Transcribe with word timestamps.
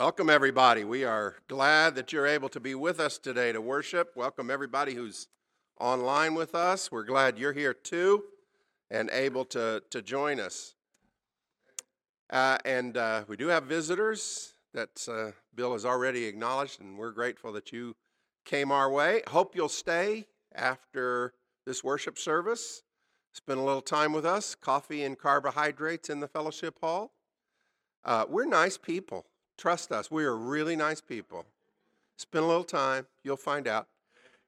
Welcome, 0.00 0.30
everybody. 0.30 0.82
We 0.82 1.04
are 1.04 1.36
glad 1.46 1.94
that 1.96 2.10
you're 2.10 2.26
able 2.26 2.48
to 2.48 2.58
be 2.58 2.74
with 2.74 2.98
us 2.98 3.18
today 3.18 3.52
to 3.52 3.60
worship. 3.60 4.12
Welcome, 4.16 4.50
everybody 4.50 4.94
who's 4.94 5.28
online 5.78 6.34
with 6.34 6.54
us. 6.54 6.90
We're 6.90 7.04
glad 7.04 7.38
you're 7.38 7.52
here 7.52 7.74
too 7.74 8.24
and 8.90 9.10
able 9.12 9.44
to, 9.44 9.82
to 9.90 10.00
join 10.00 10.40
us. 10.40 10.74
Uh, 12.30 12.56
and 12.64 12.96
uh, 12.96 13.24
we 13.28 13.36
do 13.36 13.48
have 13.48 13.64
visitors 13.64 14.54
that 14.72 15.06
uh, 15.06 15.32
Bill 15.54 15.74
has 15.74 15.84
already 15.84 16.24
acknowledged, 16.24 16.80
and 16.80 16.96
we're 16.96 17.12
grateful 17.12 17.52
that 17.52 17.70
you 17.70 17.94
came 18.46 18.72
our 18.72 18.90
way. 18.90 19.20
Hope 19.28 19.54
you'll 19.54 19.68
stay 19.68 20.24
after 20.54 21.34
this 21.66 21.84
worship 21.84 22.16
service. 22.16 22.84
Spend 23.34 23.60
a 23.60 23.62
little 23.62 23.82
time 23.82 24.14
with 24.14 24.24
us, 24.24 24.54
coffee 24.54 25.04
and 25.04 25.18
carbohydrates 25.18 26.08
in 26.08 26.20
the 26.20 26.28
fellowship 26.28 26.78
hall. 26.80 27.12
Uh, 28.02 28.24
we're 28.30 28.46
nice 28.46 28.78
people. 28.78 29.26
Trust 29.60 29.92
us. 29.92 30.10
We 30.10 30.24
are 30.24 30.34
really 30.34 30.74
nice 30.74 31.02
people. 31.02 31.44
Spend 32.16 32.42
a 32.42 32.48
little 32.48 32.64
time. 32.64 33.06
You'll 33.22 33.36
find 33.36 33.68
out. 33.68 33.88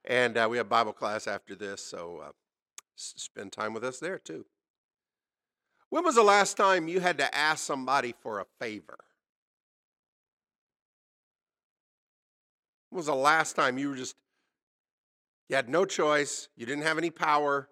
And 0.07 0.39
uh, 0.39 0.49
we 0.51 0.57
have 0.57 0.71
Bible 0.71 0.95
class 0.95 1.27
after 1.27 1.55
this, 1.55 1.85
so 1.85 2.23
uh, 2.25 2.31
spend 2.97 3.53
time 3.53 3.75
with 3.75 3.85
us 3.85 3.99
there 3.99 4.19
too. 4.19 4.47
When 5.91 6.03
was 6.03 6.15
the 6.15 6.23
last 6.23 6.57
time 6.57 6.89
you 6.89 7.01
had 7.01 7.19
to 7.19 7.35
ask 7.35 7.63
somebody 7.63 8.15
for 8.23 8.41
a 8.41 8.47
favor? 8.59 8.97
When 12.89 12.97
was 12.97 13.07
the 13.07 13.15
last 13.15 13.55
time 13.55 13.77
you 13.77 13.91
were 13.91 13.97
just, 13.97 14.17
you 15.51 15.57
had 15.57 15.69
no 15.69 15.85
choice, 15.85 16.49
you 16.57 16.65
didn't 16.65 16.85
have 16.85 16.97
any 16.97 17.11
power 17.11 17.69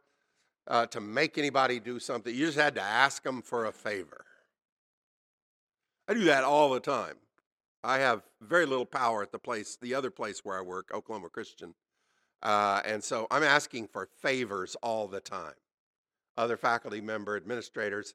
uh, 0.67 0.85
to 0.89 1.01
make 1.01 1.39
anybody 1.39 1.81
do 1.81 2.01
something, 2.01 2.35
you 2.35 2.45
just 2.45 2.59
had 2.59 2.75
to 2.75 2.83
ask 2.83 3.23
them 3.23 3.41
for 3.41 3.65
a 3.65 3.73
favor? 3.73 4.27
I 6.07 6.13
do 6.13 6.25
that 6.25 6.45
all 6.45 6.69
the 6.69 6.81
time. 6.81 7.15
I 7.83 7.99
have 7.99 8.23
very 8.41 8.67
little 8.67 8.87
power 8.87 9.23
at 9.23 9.33
the 9.33 9.39
place, 9.39 9.77
the 9.81 9.95
other 9.95 10.11
place 10.11 10.41
where 10.45 10.59
I 10.59 10.63
work, 10.63 10.91
Oklahoma 10.93 11.29
Christian. 11.31 11.75
Uh, 12.43 12.81
and 12.85 13.03
so 13.03 13.27
I'm 13.31 13.43
asking 13.43 13.89
for 13.89 14.09
favors 14.21 14.77
all 14.83 15.09
the 15.09 15.21
time. 15.21 15.55
Other 16.37 16.57
faculty 16.57 17.01
member, 17.01 17.37
administrators, 17.37 18.15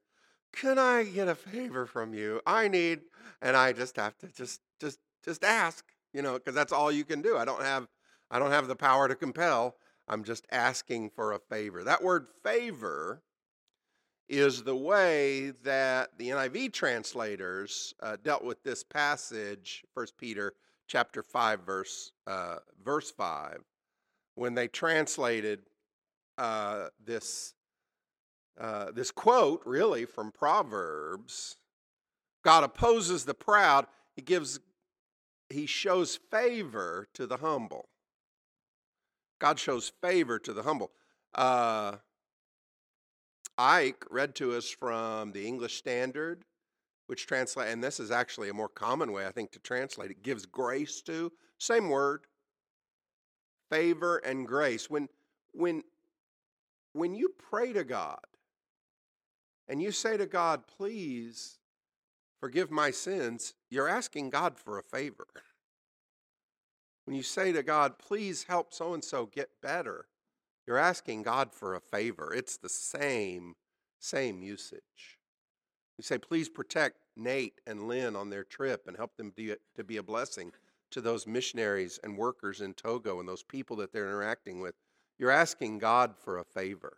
can 0.52 0.80
I 0.80 1.04
get 1.04 1.28
a 1.28 1.36
favor 1.36 1.86
from 1.86 2.14
you? 2.14 2.42
I 2.46 2.68
need, 2.68 3.02
and 3.42 3.58
I 3.58 3.74
just 3.74 3.98
have 3.98 4.18
to 4.20 4.28
just 4.28 4.62
just 4.80 5.00
just 5.24 5.44
ask, 5.44 5.84
you 6.14 6.22
know, 6.22 6.34
because 6.34 6.56
that's 6.56 6.72
all 6.72 6.92
you 6.92 7.04
can 7.04 7.22
do. 7.22 7.38
I 7.38 7.46
don't 7.46 7.62
have 7.62 7.88
I 8.32 8.40
don't 8.40 8.52
have 8.52 8.68
the 8.68 8.76
power 8.76 9.08
to 9.08 9.16
compel. 9.16 9.76
I'm 10.08 10.24
just 10.24 10.46
asking 10.52 11.10
for 11.10 11.34
a 11.34 11.40
favor. 11.40 11.84
That 11.84 12.04
word 12.04 12.28
favor 12.44 13.22
is 14.28 14.64
the 14.64 14.76
way 14.76 15.52
that 15.64 16.18
the 16.18 16.30
NIV 16.30 16.74
translators 16.74 17.94
uh, 18.02 18.18
dealt 18.24 18.44
with 18.44 18.64
this 18.64 18.84
passage, 18.84 19.84
1 19.94 20.08
Peter 20.18 20.54
chapter 20.88 21.22
5, 21.22 21.62
verse, 21.62 22.12
uh, 22.28 22.58
verse 22.84 23.12
5, 23.12 23.60
when 24.36 24.56
they 24.56 24.68
translated 24.68 25.62
uh, 26.38 26.88
this, 27.04 27.54
uh, 28.60 28.92
this 28.92 29.12
quote, 29.12 29.62
really, 29.66 30.06
from 30.06 30.32
Proverbs. 30.32 31.58
God 32.44 32.64
opposes 32.64 33.26
the 33.26 33.34
proud, 33.34 33.88
he 34.16 34.22
gives 34.22 34.60
he 35.50 35.66
shows 35.66 36.20
favor 36.32 37.08
to 37.14 37.28
the 37.28 37.38
humble. 37.38 37.90
God 39.40 39.60
shows 39.60 39.92
favor 40.02 40.40
to 40.40 40.54
the 40.54 40.64
humble. 40.64 40.92
Uh, 41.34 41.98
Ike 43.58 44.04
read 44.10 44.36
to 44.36 44.54
us 44.54 44.70
from 44.70 45.32
the 45.32 45.48
English 45.48 45.78
Standard, 45.78 46.44
which 47.08 47.28
translate, 47.28 47.70
and 47.70 47.84
this 47.84 48.00
is 48.00 48.12
actually 48.12 48.50
a 48.50 48.54
more 48.54 48.70
common 48.70 49.12
way, 49.12 49.26
I 49.26 49.32
think, 49.32 49.52
to 49.52 49.60
translate 49.60 50.12
it. 50.12 50.24
Gives 50.24 50.46
grace 50.46 51.02
to 51.04 51.32
same 51.58 51.90
word, 51.90 52.26
favor 53.72 54.18
and 54.18 54.48
grace. 54.48 54.90
When 54.90 55.08
when 55.54 55.84
when 56.94 57.14
you 57.14 57.34
pray 57.50 57.74
to 57.74 57.84
God 57.84 58.26
and 59.68 59.82
you 59.82 59.92
say 59.92 60.18
to 60.18 60.26
God, 60.26 60.68
please 60.68 61.60
forgive 62.40 62.72
my 62.72 62.92
sins, 62.92 63.54
you're 63.70 63.90
asking 63.90 64.30
God 64.30 64.58
for 64.58 64.78
a 64.78 64.84
favor. 64.84 65.28
When 67.06 67.16
you 67.16 67.24
say 67.24 67.52
to 67.52 67.64
God, 67.64 68.00
please 68.00 68.44
help 68.44 68.74
so 68.74 68.94
and 68.94 69.04
so 69.04 69.28
get 69.28 69.62
better, 69.62 70.08
you're 70.68 70.78
asking 70.78 71.24
God 71.24 71.54
for 71.54 71.76
a 71.76 71.80
favor. 71.80 72.34
It's 72.34 72.58
the 72.58 72.70
same, 72.70 73.56
same 74.00 74.42
usage. 74.42 75.20
You 75.98 76.04
say, 76.04 76.18
please 76.18 76.50
protect 76.50 76.98
Nate 77.16 77.62
and 77.66 77.88
Lynn 77.88 78.16
on 78.16 78.30
their 78.30 78.44
trip 78.44 78.88
and 78.88 78.98
help 78.98 79.16
them 79.16 79.32
to 79.38 79.84
be 79.84 79.98
a 79.98 80.04
blessing 80.04 80.52
to 80.92 81.02
those 81.02 81.28
missionaries 81.28 82.00
and 82.04 82.18
workers 82.18 82.62
in 82.62 82.74
Togo 82.74 83.20
and 83.20 83.28
those 83.28 83.44
people 83.44 83.78
that 83.78 83.94
they're 83.94 84.08
interacting 84.08 84.60
with. 84.60 84.76
You're 85.18 85.32
asking 85.32 85.80
God 85.80 86.16
for 86.18 86.38
a 86.38 86.44
favor. 86.44 86.98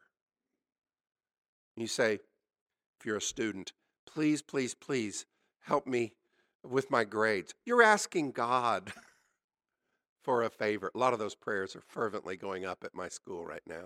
You 1.76 1.88
say, 1.88 2.20
if 3.00 3.06
you're 3.06 3.18
a 3.18 3.22
student, 3.22 3.74
please, 4.08 4.42
please, 4.42 4.74
please 4.74 5.26
help 5.62 5.86
me 5.86 6.14
with 6.64 6.90
my 6.90 7.04
grades. 7.04 7.54
You're 7.66 7.84
asking 7.84 8.32
God 8.32 8.92
for 10.28 10.44
a 10.44 10.50
favor. 10.50 10.92
A 10.94 10.98
lot 10.98 11.14
of 11.14 11.20
those 11.20 11.36
prayers 11.36 11.74
are 11.74 11.84
fervently 11.88 12.36
going 12.36 12.66
up 12.66 12.84
at 12.84 12.94
my 12.94 13.08
school 13.08 13.46
right 13.46 13.62
now. 13.66 13.86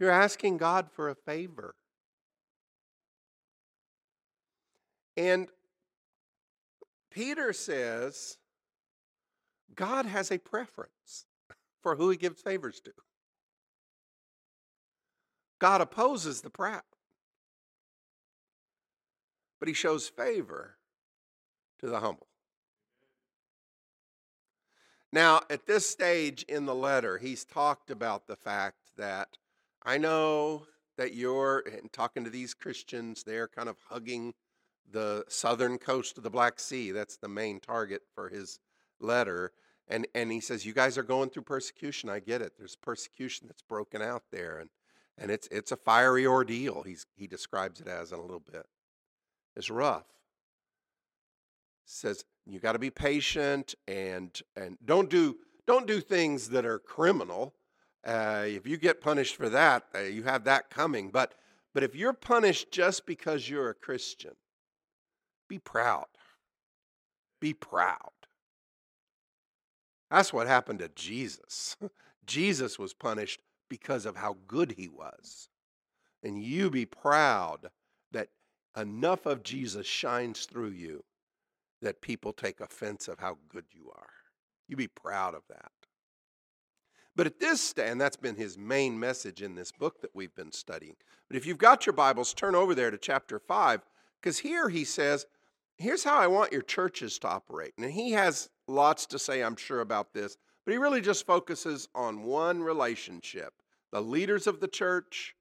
You're 0.00 0.10
asking 0.10 0.56
God 0.56 0.90
for 0.90 1.08
a 1.08 1.14
favor. 1.14 1.76
And 5.16 5.46
Peter 7.12 7.52
says 7.52 8.38
God 9.76 10.04
has 10.04 10.32
a 10.32 10.38
preference 10.38 11.26
for 11.80 11.94
who 11.94 12.10
he 12.10 12.16
gives 12.16 12.42
favors 12.42 12.80
to. 12.80 12.92
God 15.60 15.80
opposes 15.80 16.40
the 16.40 16.50
proud, 16.50 16.82
but 19.60 19.68
he 19.68 19.74
shows 19.74 20.08
favor 20.08 20.76
to 21.78 21.86
the 21.86 22.00
humble. 22.00 22.27
Now, 25.12 25.40
at 25.48 25.66
this 25.66 25.88
stage 25.88 26.42
in 26.44 26.66
the 26.66 26.74
letter, 26.74 27.18
he's 27.18 27.44
talked 27.44 27.90
about 27.90 28.26
the 28.26 28.36
fact 28.36 28.76
that 28.96 29.28
I 29.82 29.96
know 29.96 30.66
that 30.98 31.14
you're 31.14 31.64
talking 31.92 32.24
to 32.24 32.30
these 32.30 32.52
Christians, 32.52 33.22
they're 33.22 33.48
kind 33.48 33.68
of 33.68 33.76
hugging 33.88 34.34
the 34.90 35.24
southern 35.28 35.78
coast 35.78 36.18
of 36.18 36.24
the 36.24 36.30
Black 36.30 36.60
Sea. 36.60 36.90
That's 36.90 37.16
the 37.16 37.28
main 37.28 37.60
target 37.60 38.02
for 38.14 38.28
his 38.28 38.58
letter. 39.00 39.52
And, 39.86 40.06
and 40.14 40.30
he 40.30 40.40
says, 40.40 40.66
You 40.66 40.74
guys 40.74 40.98
are 40.98 41.02
going 41.02 41.30
through 41.30 41.44
persecution. 41.44 42.10
I 42.10 42.18
get 42.18 42.42
it. 42.42 42.54
There's 42.58 42.76
persecution 42.76 43.46
that's 43.46 43.62
broken 43.62 44.02
out 44.02 44.24
there. 44.30 44.58
And, 44.58 44.70
and 45.16 45.30
it's, 45.30 45.48
it's 45.50 45.72
a 45.72 45.76
fiery 45.76 46.26
ordeal, 46.26 46.82
he's, 46.82 47.06
he 47.16 47.26
describes 47.26 47.80
it 47.80 47.88
as 47.88 48.12
in 48.12 48.18
a 48.18 48.22
little 48.22 48.40
bit. 48.40 48.66
It's 49.56 49.70
rough. 49.70 50.06
Says, 51.84 52.24
you 52.48 52.58
got 52.58 52.72
to 52.72 52.78
be 52.78 52.90
patient 52.90 53.74
and 53.86 54.40
and 54.56 54.78
don't 54.84 55.10
do 55.10 55.36
don't 55.66 55.86
do 55.86 56.00
things 56.00 56.48
that 56.50 56.64
are 56.64 56.78
criminal. 56.78 57.54
Uh, 58.06 58.44
if 58.46 58.66
you 58.66 58.78
get 58.78 59.02
punished 59.02 59.36
for 59.36 59.50
that, 59.50 59.84
uh, 59.94 60.00
you 60.00 60.22
have 60.22 60.44
that 60.44 60.70
coming. 60.70 61.10
But 61.10 61.34
but 61.74 61.82
if 61.82 61.94
you're 61.94 62.14
punished 62.14 62.72
just 62.72 63.04
because 63.06 63.48
you're 63.48 63.70
a 63.70 63.74
Christian, 63.74 64.32
be 65.48 65.58
proud. 65.58 66.06
Be 67.40 67.52
proud. 67.52 68.10
That's 70.10 70.32
what 70.32 70.46
happened 70.46 70.78
to 70.78 70.88
Jesus. 70.88 71.76
Jesus 72.26 72.78
was 72.78 72.94
punished 72.94 73.40
because 73.68 74.06
of 74.06 74.16
how 74.16 74.36
good 74.46 74.72
he 74.72 74.88
was. 74.88 75.48
And 76.22 76.42
you 76.42 76.70
be 76.70 76.86
proud 76.86 77.70
that 78.12 78.28
enough 78.76 79.26
of 79.26 79.42
Jesus 79.42 79.86
shines 79.86 80.46
through 80.46 80.70
you 80.70 81.04
that 81.82 82.00
people 82.00 82.32
take 82.32 82.60
offense 82.60 83.08
of 83.08 83.18
how 83.18 83.38
good 83.48 83.64
you 83.72 83.90
are. 83.94 84.10
You 84.66 84.76
be 84.76 84.88
proud 84.88 85.34
of 85.34 85.42
that. 85.48 85.72
But 87.16 87.26
at 87.26 87.40
this 87.40 87.60
stand, 87.60 88.00
that's 88.00 88.16
been 88.16 88.36
his 88.36 88.56
main 88.56 88.98
message 88.98 89.42
in 89.42 89.54
this 89.54 89.72
book 89.72 90.00
that 90.02 90.14
we've 90.14 90.34
been 90.34 90.52
studying. 90.52 90.96
But 91.26 91.36
if 91.36 91.46
you've 91.46 91.58
got 91.58 91.84
your 91.84 91.94
Bibles, 91.94 92.32
turn 92.32 92.54
over 92.54 92.74
there 92.74 92.90
to 92.90 92.98
chapter 92.98 93.38
5, 93.38 93.80
because 94.20 94.38
here 94.38 94.68
he 94.68 94.84
says, 94.84 95.26
Here's 95.76 96.02
how 96.02 96.18
I 96.18 96.26
want 96.26 96.52
your 96.52 96.62
churches 96.62 97.20
to 97.20 97.28
operate. 97.28 97.72
And 97.78 97.90
he 97.90 98.10
has 98.12 98.50
lots 98.66 99.06
to 99.06 99.18
say, 99.18 99.42
I'm 99.42 99.54
sure, 99.54 99.80
about 99.80 100.12
this, 100.12 100.36
but 100.64 100.72
he 100.72 100.78
really 100.78 101.00
just 101.00 101.24
focuses 101.24 101.88
on 101.94 102.24
one 102.24 102.62
relationship 102.62 103.54
the 103.92 104.02
leaders 104.02 104.46
of 104.46 104.60
the 104.60 104.68
church 104.68 105.34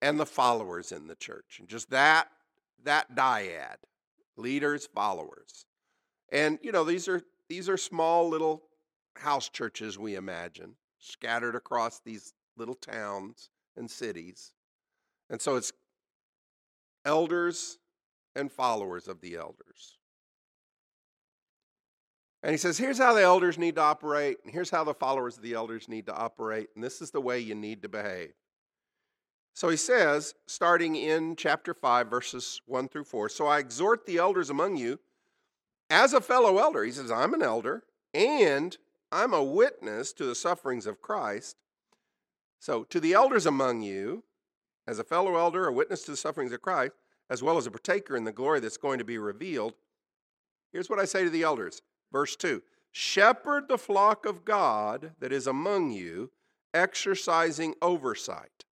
and 0.00 0.18
the 0.18 0.26
followers 0.26 0.90
in 0.90 1.06
the 1.06 1.14
church. 1.14 1.58
And 1.58 1.68
just 1.68 1.90
that, 1.90 2.28
that 2.84 3.14
dyad 3.14 3.76
leaders, 4.38 4.88
followers. 4.94 5.66
And 6.30 6.58
you 6.62 6.72
know, 6.72 6.84
these 6.84 7.08
are 7.08 7.22
these 7.48 7.68
are 7.68 7.76
small 7.76 8.28
little 8.28 8.62
house 9.16 9.48
churches 9.48 9.98
we 9.98 10.14
imagine, 10.14 10.74
scattered 10.98 11.56
across 11.56 12.00
these 12.00 12.32
little 12.56 12.74
towns 12.74 13.50
and 13.76 13.90
cities. 13.90 14.52
And 15.30 15.40
so 15.40 15.56
it's 15.56 15.72
elders 17.04 17.78
and 18.36 18.50
followers 18.50 19.08
of 19.08 19.20
the 19.20 19.36
elders. 19.36 19.98
And 22.42 22.52
he 22.52 22.58
says, 22.58 22.78
here's 22.78 22.98
how 22.98 23.14
the 23.14 23.22
elders 23.22 23.58
need 23.58 23.74
to 23.74 23.80
operate, 23.80 24.38
and 24.44 24.52
here's 24.52 24.70
how 24.70 24.84
the 24.84 24.94
followers 24.94 25.36
of 25.36 25.42
the 25.42 25.54
elders 25.54 25.88
need 25.88 26.06
to 26.06 26.14
operate, 26.14 26.68
and 26.74 26.84
this 26.84 27.02
is 27.02 27.10
the 27.10 27.20
way 27.20 27.40
you 27.40 27.56
need 27.56 27.82
to 27.82 27.88
behave. 27.88 28.32
So 29.58 29.70
he 29.70 29.76
says, 29.76 30.36
starting 30.46 30.94
in 30.94 31.34
chapter 31.34 31.74
5, 31.74 32.06
verses 32.06 32.60
1 32.66 32.90
through 32.90 33.02
4 33.02 33.28
So 33.28 33.48
I 33.48 33.58
exhort 33.58 34.06
the 34.06 34.18
elders 34.18 34.50
among 34.50 34.76
you 34.76 35.00
as 35.90 36.12
a 36.12 36.20
fellow 36.20 36.58
elder. 36.58 36.84
He 36.84 36.92
says, 36.92 37.10
I'm 37.10 37.34
an 37.34 37.42
elder, 37.42 37.82
and 38.14 38.76
I'm 39.10 39.34
a 39.34 39.42
witness 39.42 40.12
to 40.12 40.26
the 40.26 40.36
sufferings 40.36 40.86
of 40.86 41.02
Christ. 41.02 41.56
So 42.60 42.84
to 42.84 43.00
the 43.00 43.14
elders 43.14 43.46
among 43.46 43.82
you, 43.82 44.22
as 44.86 45.00
a 45.00 45.04
fellow 45.04 45.34
elder, 45.34 45.66
a 45.66 45.72
witness 45.72 46.04
to 46.04 46.12
the 46.12 46.16
sufferings 46.16 46.52
of 46.52 46.62
Christ, 46.62 46.92
as 47.28 47.42
well 47.42 47.58
as 47.58 47.66
a 47.66 47.72
partaker 47.72 48.16
in 48.16 48.22
the 48.22 48.30
glory 48.30 48.60
that's 48.60 48.76
going 48.76 49.00
to 49.00 49.04
be 49.04 49.18
revealed, 49.18 49.74
here's 50.70 50.88
what 50.88 51.00
I 51.00 51.04
say 51.04 51.24
to 51.24 51.30
the 51.30 51.42
elders 51.42 51.82
Verse 52.12 52.36
2 52.36 52.62
Shepherd 52.92 53.66
the 53.66 53.76
flock 53.76 54.24
of 54.24 54.44
God 54.44 55.14
that 55.18 55.32
is 55.32 55.48
among 55.48 55.90
you, 55.90 56.30
exercising 56.72 57.74
oversight, 57.82 58.64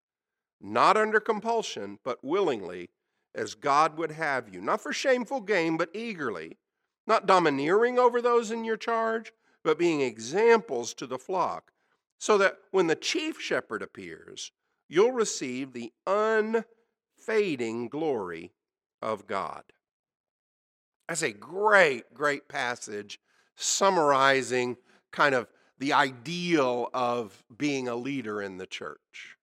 not 0.59 0.97
under 0.97 1.19
compulsion, 1.19 1.99
but 2.03 2.23
willingly, 2.23 2.89
as 3.35 3.53
God 3.55 3.97
would 3.97 4.11
have 4.11 4.53
you, 4.53 4.61
not 4.61 4.81
for 4.81 4.91
shameful 4.91 5.41
gain, 5.41 5.77
but 5.77 5.89
eagerly, 5.93 6.57
not 7.05 7.27
domineering 7.27 7.99
over 7.99 8.21
those 8.21 8.51
in 8.51 8.63
your 8.63 8.77
charge, 8.77 9.31
but 9.63 9.77
being 9.77 10.01
examples 10.01 10.93
to 10.95 11.05
the 11.05 11.19
flock, 11.19 11.71
so 12.17 12.37
that 12.37 12.57
when 12.71 12.87
the 12.87 12.95
chief 12.95 13.39
shepherd 13.39 13.81
appears, 13.81 14.51
you'll 14.89 15.11
receive 15.11 15.73
the 15.73 15.91
unfading 16.07 17.87
glory 17.89 18.51
of 19.01 19.27
God. 19.27 19.63
That's 21.07 21.21
a 21.21 21.31
great, 21.31 22.13
great 22.13 22.49
passage 22.49 23.19
summarizing 23.55 24.77
kind 25.11 25.33
of 25.33 25.47
the 25.79 25.93
ideal 25.93 26.89
of 26.93 27.43
being 27.55 27.87
a 27.87 27.95
leader 27.95 28.41
in 28.41 28.57
the 28.57 28.65
church. 28.65 29.36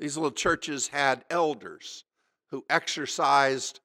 These 0.00 0.16
little 0.16 0.30
churches 0.32 0.88
had 0.88 1.26
elders 1.28 2.04
who 2.48 2.64
exercised 2.70 3.80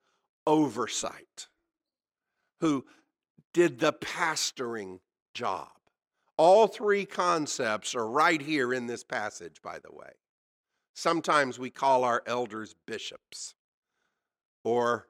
oversight, 0.47 1.47
who 2.61 2.85
did 3.53 3.79
the 3.79 3.91
pastoring 3.91 5.01
job. 5.33 5.67
All 6.37 6.67
three 6.67 7.05
concepts 7.05 7.93
are 7.95 8.09
right 8.09 8.41
here 8.41 8.73
in 8.73 8.87
this 8.87 9.03
passage, 9.03 9.61
by 9.61 9.79
the 9.79 9.91
way. 9.91 10.11
Sometimes 10.93 11.59
we 11.59 11.69
call 11.69 12.05
our 12.05 12.23
elders 12.25 12.75
bishops, 12.87 13.53
or 14.63 15.07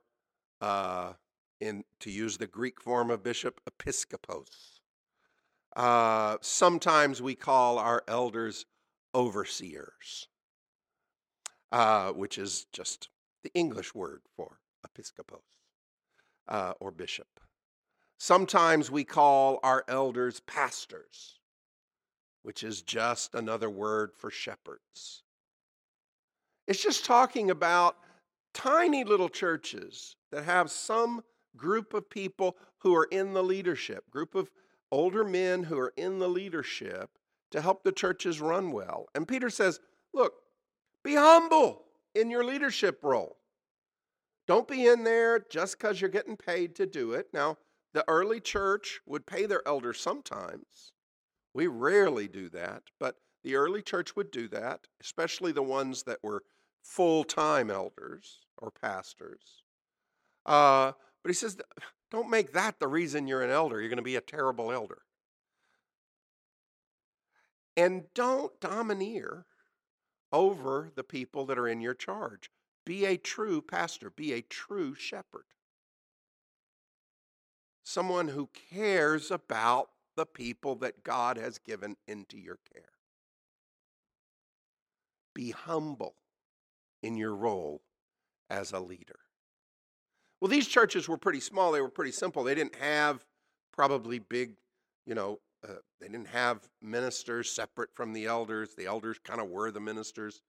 uh, 0.60 1.14
in, 1.62 1.84
to 2.00 2.10
use 2.10 2.38
the 2.38 2.48
Greek 2.48 2.82
form 2.82 3.12
of 3.12 3.22
bishop, 3.22 3.62
episkopos. 3.70 4.80
Uh, 5.76 6.38
sometimes 6.42 7.22
we 7.22 7.36
call 7.36 7.78
our 7.78 8.04
elders 8.08 8.66
overseers, 9.14 10.28
uh, 11.72 12.12
which 12.12 12.38
is 12.38 12.66
just 12.72 13.10
the 13.44 13.52
English 13.54 13.94
word 13.94 14.22
for 14.36 14.60
episkopos 14.86 15.42
uh, 16.48 16.74
or 16.80 16.92
bishop. 16.92 17.28
Sometimes 18.18 18.90
we 18.90 19.04
call 19.04 19.60
our 19.64 19.84
elders 19.88 20.40
pastors, 20.42 21.40
which 22.44 22.64
is 22.64 22.82
just 22.82 23.36
another 23.36 23.70
word 23.70 24.12
for 24.16 24.32
shepherds. 24.32 25.24
It's 26.68 26.82
just 26.82 27.06
talking 27.06 27.52
about 27.52 27.98
tiny 28.54 29.04
little 29.04 29.30
churches 29.30 30.16
that 30.32 30.46
have 30.46 30.72
some 30.72 31.24
group 31.56 31.94
of 31.94 32.10
people 32.10 32.58
who 32.80 32.96
are 32.96 33.08
in 33.12 33.34
the 33.34 33.44
leadership, 33.44 34.10
group 34.10 34.34
of 34.34 34.50
older 34.92 35.24
men 35.24 35.64
who 35.64 35.78
are 35.78 35.94
in 35.98 36.20
the 36.20 36.30
leadership 36.30 37.10
to 37.52 37.62
help 37.62 37.84
the 37.84 37.92
churches 37.92 38.42
run 38.42 38.72
well. 38.72 39.08
And 39.14 39.28
Peter 39.28 39.50
says, 39.50 39.80
look, 40.14 40.34
be 41.06 41.16
humble 41.16 41.84
in 42.16 42.30
your 42.30 42.44
leadership 42.44 43.00
role. 43.04 43.38
Don't 44.48 44.68
be 44.68 44.88
in 44.88 45.04
there 45.04 45.40
just 45.50 45.78
because 45.78 46.02
you're 46.02 46.10
getting 46.10 46.36
paid 46.36 46.76
to 46.76 46.86
do 46.86 47.14
it. 47.14 47.28
Now, 47.32 47.58
the 47.94 48.04
early 48.08 48.40
church 48.40 49.00
would 49.06 49.26
pay 49.26 49.46
their 49.46 49.66
elders 49.68 50.02
sometimes. 50.02 50.92
We 51.54 51.68
rarely 51.68 52.28
do 52.28 52.50
that, 52.50 52.84
but 53.00 53.16
the 53.44 53.56
early 53.56 53.82
church 53.82 54.16
would 54.16 54.32
do 54.32 54.48
that, 54.50 54.82
especially 55.02 55.52
the 55.52 55.64
ones 55.64 56.04
that 56.04 56.20
were 56.24 56.44
full 56.84 57.24
time 57.24 57.72
elders 57.72 58.40
or 58.58 58.72
pastors. 58.72 59.64
Uh, 60.46 60.92
but 61.24 61.30
he 61.30 61.34
says, 61.34 61.58
don't 62.12 62.30
make 62.30 62.54
that 62.54 62.80
the 62.80 62.88
reason 62.88 63.28
you're 63.28 63.44
an 63.44 63.52
elder. 63.52 63.80
You're 63.80 63.90
going 63.90 63.98
to 63.98 64.04
be 64.04 64.16
a 64.16 64.22
terrible 64.22 64.72
elder. 64.72 65.04
And 67.78 68.06
don't 68.14 68.60
domineer 68.60 69.46
over 70.32 70.92
the 70.96 71.04
people 71.04 71.46
that 71.46 71.58
are 71.58 71.68
in 71.68 71.82
your 71.82 71.94
charge. 71.94 72.50
Be 72.86 73.06
a 73.06 73.18
true 73.18 73.62
pastor, 73.62 74.10
be 74.10 74.34
a 74.34 74.42
true 74.42 74.94
shepherd. 74.94 75.46
Someone 77.84 78.30
who 78.30 78.50
cares 78.72 79.32
about 79.32 79.90
the 80.16 80.26
people 80.26 80.76
that 80.76 81.04
God 81.04 81.38
has 81.38 81.58
given 81.58 81.98
into 82.08 82.38
your 82.38 82.60
care. 82.74 82.84
Be 85.34 85.52
humble 85.52 86.16
in 87.04 87.18
your 87.18 87.36
role 87.36 87.82
as 88.50 88.72
a 88.72 88.80
leader. 88.80 89.20
Well, 90.40 90.50
these 90.50 90.68
churches 90.68 91.08
were 91.08 91.18
pretty 91.18 91.40
small. 91.40 91.72
They 91.72 91.82
were 91.82 91.90
pretty 91.90 92.12
simple. 92.12 92.44
They 92.44 92.56
didn't 92.56 92.76
have 92.76 93.26
probably 93.74 94.20
big, 94.20 94.54
you 95.06 95.16
know, 95.16 95.40
uh, 95.68 95.76
they 96.00 96.08
didn't 96.08 96.28
have 96.28 96.68
ministers 96.82 97.50
separate 97.52 97.90
from 97.94 98.14
the 98.14 98.26
elders. 98.26 98.76
The 98.76 98.86
elders 98.86 99.18
kind 99.24 99.42
of 99.42 99.50
were 99.50 99.72
the 99.72 99.80
ministers, 99.80 100.42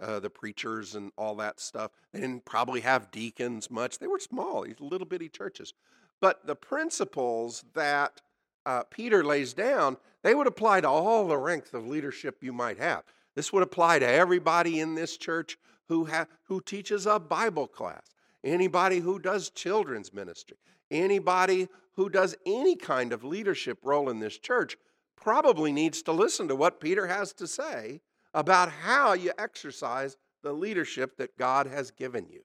uh, 0.00 0.20
the 0.20 0.30
preachers, 0.30 0.94
and 0.94 1.12
all 1.16 1.36
that 1.36 1.60
stuff. 1.60 1.92
They 2.12 2.20
didn't 2.20 2.44
probably 2.44 2.80
have 2.80 3.10
deacons 3.10 3.70
much. 3.70 3.98
They 3.98 4.06
were 4.06 4.18
small, 4.18 4.62
these 4.62 4.80
little 4.80 5.06
bitty 5.06 5.28
churches. 5.28 5.72
But 6.20 6.46
the 6.46 6.56
principles 6.56 7.64
that 7.74 8.20
uh, 8.66 8.84
Peter 8.84 9.22
lays 9.22 9.52
down, 9.52 9.96
they 10.22 10.34
would 10.34 10.46
apply 10.46 10.80
to 10.80 10.88
all 10.88 11.26
the 11.26 11.36
ranks 11.36 11.74
of 11.74 11.86
leadership 11.86 12.42
you 12.42 12.52
might 12.52 12.78
have. 12.78 13.02
This 13.34 13.52
would 13.52 13.62
apply 13.62 13.98
to 13.98 14.06
everybody 14.06 14.80
in 14.80 14.94
this 14.94 15.16
church 15.16 15.58
who, 15.88 16.06
ha- 16.06 16.26
who 16.44 16.60
teaches 16.60 17.06
a 17.06 17.18
Bible 17.18 17.66
class 17.66 18.14
anybody 18.44 19.00
who 19.00 19.18
does 19.18 19.50
children's 19.50 20.12
ministry, 20.12 20.56
anybody 20.90 21.68
who 21.96 22.08
does 22.08 22.36
any 22.44 22.76
kind 22.76 23.12
of 23.12 23.24
leadership 23.24 23.78
role 23.82 24.10
in 24.10 24.20
this 24.20 24.38
church 24.38 24.76
probably 25.16 25.72
needs 25.72 26.02
to 26.02 26.12
listen 26.12 26.48
to 26.48 26.56
what 26.56 26.80
Peter 26.80 27.06
has 27.06 27.32
to 27.34 27.46
say 27.46 28.00
about 28.32 28.70
how 28.70 29.12
you 29.12 29.32
exercise 29.38 30.16
the 30.42 30.52
leadership 30.52 31.16
that 31.16 31.38
God 31.38 31.66
has 31.66 31.90
given 31.90 32.26
you. 32.28 32.42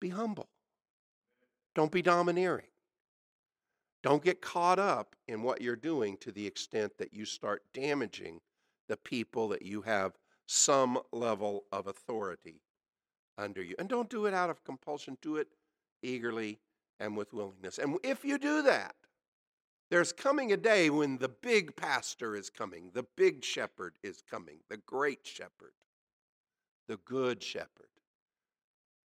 Be 0.00 0.08
humble. 0.08 0.48
Don't 1.74 1.92
be 1.92 2.02
domineering. 2.02 2.66
Don't 4.02 4.24
get 4.24 4.40
caught 4.40 4.78
up 4.78 5.14
in 5.28 5.42
what 5.42 5.60
you're 5.60 5.76
doing 5.76 6.16
to 6.18 6.32
the 6.32 6.46
extent 6.46 6.92
that 6.98 7.12
you 7.12 7.24
start 7.24 7.62
damaging 7.74 8.40
the 8.88 8.96
people 8.96 9.48
that 9.48 9.62
you 9.62 9.82
have 9.82 10.18
some 10.46 10.98
level 11.12 11.64
of 11.70 11.86
authority 11.86 12.62
under 13.38 13.62
you. 13.62 13.74
And 13.78 13.88
don't 13.88 14.10
do 14.10 14.26
it 14.26 14.34
out 14.34 14.50
of 14.50 14.64
compulsion, 14.64 15.16
do 15.22 15.36
it 15.36 15.48
eagerly 16.02 16.58
and 17.00 17.16
with 17.16 17.32
willingness. 17.32 17.78
And 17.78 17.98
if 18.04 18.24
you 18.24 18.38
do 18.38 18.62
that, 18.62 18.94
there's 19.90 20.12
coming 20.12 20.52
a 20.52 20.56
day 20.56 20.88
when 20.88 21.18
the 21.18 21.28
big 21.28 21.74
pastor 21.74 22.36
is 22.36 22.48
coming, 22.48 22.90
the 22.94 23.06
big 23.16 23.44
shepherd 23.44 23.94
is 24.04 24.22
coming, 24.30 24.58
the 24.68 24.76
great 24.76 25.26
shepherd, 25.26 25.72
the 26.86 26.98
good 26.98 27.42
shepherd. 27.42 27.88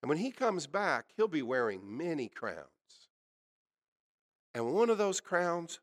And 0.02 0.10
when 0.10 0.18
he 0.18 0.32
comes 0.32 0.68
back, 0.68 1.06
he'll 1.16 1.30
be 1.30 1.42
wearing 1.42 1.98
many 1.98 2.28
crowns. 2.28 2.68
And 4.54 4.74
one 4.74 4.90
of 4.90 4.98
those 4.98 5.22
crowns 5.22 5.80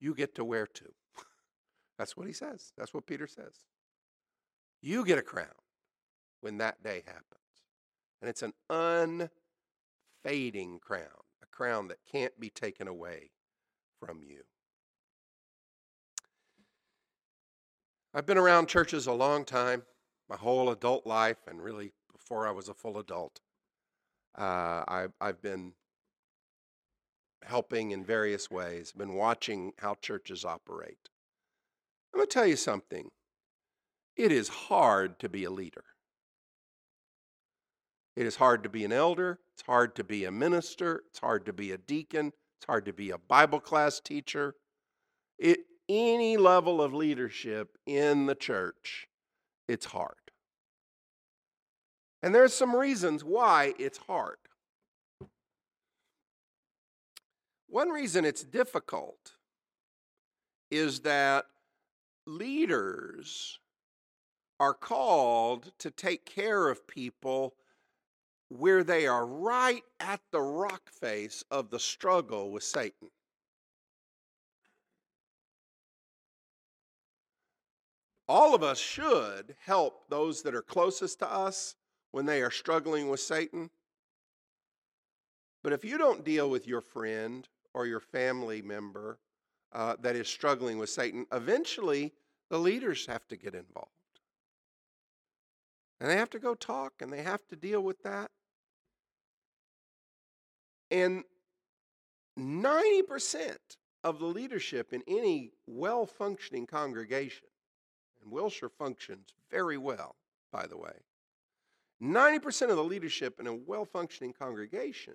you 0.00 0.14
get 0.14 0.34
to 0.36 0.44
wear 0.44 0.66
too. 0.66 0.92
That's 1.98 2.16
what 2.16 2.26
he 2.26 2.32
says. 2.32 2.72
That's 2.76 2.94
what 2.94 3.06
Peter 3.06 3.26
says. 3.26 3.54
You 4.80 5.04
get 5.04 5.18
a 5.18 5.22
crown 5.22 5.46
when 6.40 6.58
that 6.58 6.82
day 6.82 7.02
happens. 7.06 7.24
And 8.20 8.28
it's 8.28 8.42
an 8.42 8.52
unfading 10.24 10.78
crown, 10.80 11.04
crown 11.58 11.88
that 11.88 11.98
can't 12.10 12.38
be 12.38 12.50
taken 12.50 12.86
away 12.86 13.32
from 13.98 14.22
you. 14.22 14.44
I've 18.14 18.26
been 18.26 18.38
around 18.38 18.68
churches 18.68 19.08
a 19.08 19.12
long 19.12 19.44
time, 19.44 19.82
my 20.30 20.36
whole 20.36 20.70
adult 20.70 21.04
life, 21.04 21.48
and 21.48 21.60
really 21.60 21.90
before 22.12 22.46
I 22.46 22.52
was 22.52 22.68
a 22.68 22.74
full 22.74 22.96
adult. 22.96 23.40
Uh, 24.36 24.84
I've, 24.86 25.12
I've 25.20 25.42
been 25.42 25.72
helping 27.42 27.90
in 27.90 28.04
various 28.04 28.48
ways, 28.48 28.92
been 28.92 29.14
watching 29.14 29.72
how 29.78 29.96
churches 30.00 30.44
operate. 30.44 31.08
I'm 32.14 32.18
going 32.18 32.28
to 32.28 32.32
tell 32.32 32.46
you 32.46 32.54
something. 32.54 33.10
It 34.14 34.30
is 34.30 34.48
hard 34.48 35.18
to 35.18 35.28
be 35.28 35.42
a 35.42 35.50
leader. 35.50 35.84
It 38.18 38.26
is 38.26 38.34
hard 38.34 38.64
to 38.64 38.68
be 38.68 38.84
an 38.84 38.90
elder. 38.90 39.38
It's 39.52 39.62
hard 39.62 39.94
to 39.94 40.02
be 40.02 40.24
a 40.24 40.32
minister. 40.32 41.04
It's 41.06 41.20
hard 41.20 41.46
to 41.46 41.52
be 41.52 41.70
a 41.70 41.78
deacon. 41.78 42.32
It's 42.56 42.66
hard 42.66 42.84
to 42.86 42.92
be 42.92 43.10
a 43.10 43.18
Bible 43.18 43.60
class 43.60 44.00
teacher. 44.00 44.56
It, 45.38 45.60
any 45.88 46.36
level 46.36 46.82
of 46.82 46.92
leadership 46.92 47.78
in 47.86 48.26
the 48.26 48.34
church, 48.34 49.06
it's 49.68 49.86
hard. 49.86 50.32
And 52.20 52.34
there's 52.34 52.52
some 52.52 52.74
reasons 52.74 53.22
why 53.22 53.74
it's 53.78 53.98
hard. 53.98 54.38
One 57.68 57.90
reason 57.90 58.24
it's 58.24 58.42
difficult 58.42 59.34
is 60.72 61.02
that 61.02 61.44
leaders 62.26 63.60
are 64.58 64.74
called 64.74 65.70
to 65.78 65.92
take 65.92 66.26
care 66.26 66.68
of 66.68 66.88
people 66.88 67.54
where 68.48 68.82
they 68.82 69.06
are 69.06 69.26
right 69.26 69.82
at 70.00 70.20
the 70.30 70.40
rock 70.40 70.90
face 70.90 71.44
of 71.50 71.70
the 71.70 71.78
struggle 71.78 72.50
with 72.50 72.62
Satan. 72.62 73.10
All 78.28 78.54
of 78.54 78.62
us 78.62 78.78
should 78.78 79.54
help 79.64 80.08
those 80.08 80.42
that 80.42 80.54
are 80.54 80.62
closest 80.62 81.18
to 81.20 81.30
us 81.30 81.74
when 82.10 82.26
they 82.26 82.42
are 82.42 82.50
struggling 82.50 83.08
with 83.08 83.20
Satan. 83.20 83.70
But 85.62 85.72
if 85.72 85.84
you 85.84 85.96
don't 85.98 86.24
deal 86.24 86.48
with 86.50 86.66
your 86.66 86.82
friend 86.82 87.48
or 87.72 87.86
your 87.86 88.00
family 88.00 88.60
member 88.60 89.18
uh, 89.72 89.96
that 90.00 90.14
is 90.14 90.28
struggling 90.28 90.78
with 90.78 90.90
Satan, 90.90 91.26
eventually 91.32 92.12
the 92.50 92.58
leaders 92.58 93.06
have 93.06 93.26
to 93.28 93.36
get 93.36 93.54
involved. 93.54 93.90
And 96.00 96.10
they 96.10 96.16
have 96.16 96.30
to 96.30 96.38
go 96.38 96.54
talk 96.54 96.94
and 97.00 97.12
they 97.12 97.22
have 97.22 97.46
to 97.48 97.56
deal 97.56 97.80
with 97.80 98.02
that. 98.02 98.30
And 100.90 101.24
90% 102.38 103.56
of 104.04 104.18
the 104.18 104.26
leadership 104.26 104.92
in 104.92 105.02
any 105.06 105.52
well 105.66 106.06
functioning 106.06 106.66
congregation, 106.66 107.48
and 108.22 108.30
Wilshire 108.32 108.68
functions 108.68 109.34
very 109.50 109.76
well, 109.76 110.16
by 110.52 110.66
the 110.66 110.76
way, 110.76 111.02
90% 112.02 112.70
of 112.70 112.76
the 112.76 112.84
leadership 112.84 113.40
in 113.40 113.46
a 113.46 113.54
well 113.54 113.84
functioning 113.84 114.32
congregation 114.32 115.14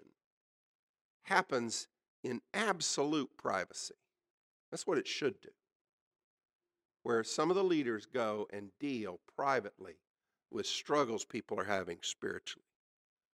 happens 1.23 1.87
in 2.23 2.41
absolute 2.53 3.29
privacy. 3.37 3.95
That's 4.71 4.85
what 4.85 4.97
it 4.97 5.07
should 5.07 5.39
do. 5.41 5.49
Where 7.03 7.23
some 7.23 7.49
of 7.49 7.55
the 7.55 7.63
leaders 7.63 8.05
go 8.05 8.47
and 8.51 8.71
deal 8.79 9.19
privately 9.35 9.95
with 10.51 10.65
struggles 10.65 11.25
people 11.25 11.59
are 11.59 11.65
having 11.65 11.97
spiritually, 12.01 12.65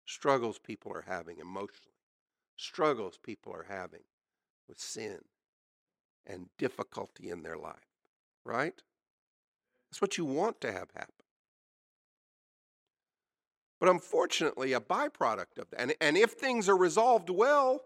struggles 0.05 0.59
people 0.59 0.91
are 0.93 1.05
having 1.07 1.39
emotionally, 1.39 1.94
struggles 2.57 3.17
people 3.21 3.53
are 3.53 3.65
having 3.67 4.03
with 4.67 4.79
sin 4.79 5.19
and 6.25 6.47
difficulty 6.57 7.29
in 7.29 7.43
their 7.43 7.57
life, 7.57 7.75
right? 8.43 8.81
That's 9.89 10.01
what 10.01 10.17
you 10.17 10.25
want 10.25 10.61
to 10.61 10.71
have 10.71 10.89
happen. 10.95 11.13
But 13.79 13.89
unfortunately, 13.89 14.73
a 14.73 14.79
byproduct 14.79 15.59
of 15.59 15.69
that, 15.69 15.79
and, 15.79 15.93
and 16.01 16.17
if 16.17 16.31
things 16.31 16.67
are 16.69 16.77
resolved 16.77 17.29
well, 17.29 17.81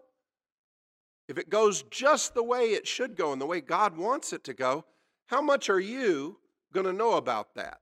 if 1.28 1.36
it 1.36 1.50
goes 1.50 1.82
just 1.90 2.34
the 2.34 2.42
way 2.42 2.70
it 2.70 2.86
should 2.86 3.16
go 3.16 3.32
and 3.32 3.40
the 3.40 3.46
way 3.46 3.60
God 3.60 3.96
wants 3.96 4.32
it 4.32 4.42
to 4.44 4.54
go, 4.54 4.84
how 5.26 5.42
much 5.42 5.68
are 5.68 5.80
you 5.80 6.38
going 6.72 6.86
to 6.86 6.92
know 6.92 7.14
about 7.14 7.54
that? 7.54 7.80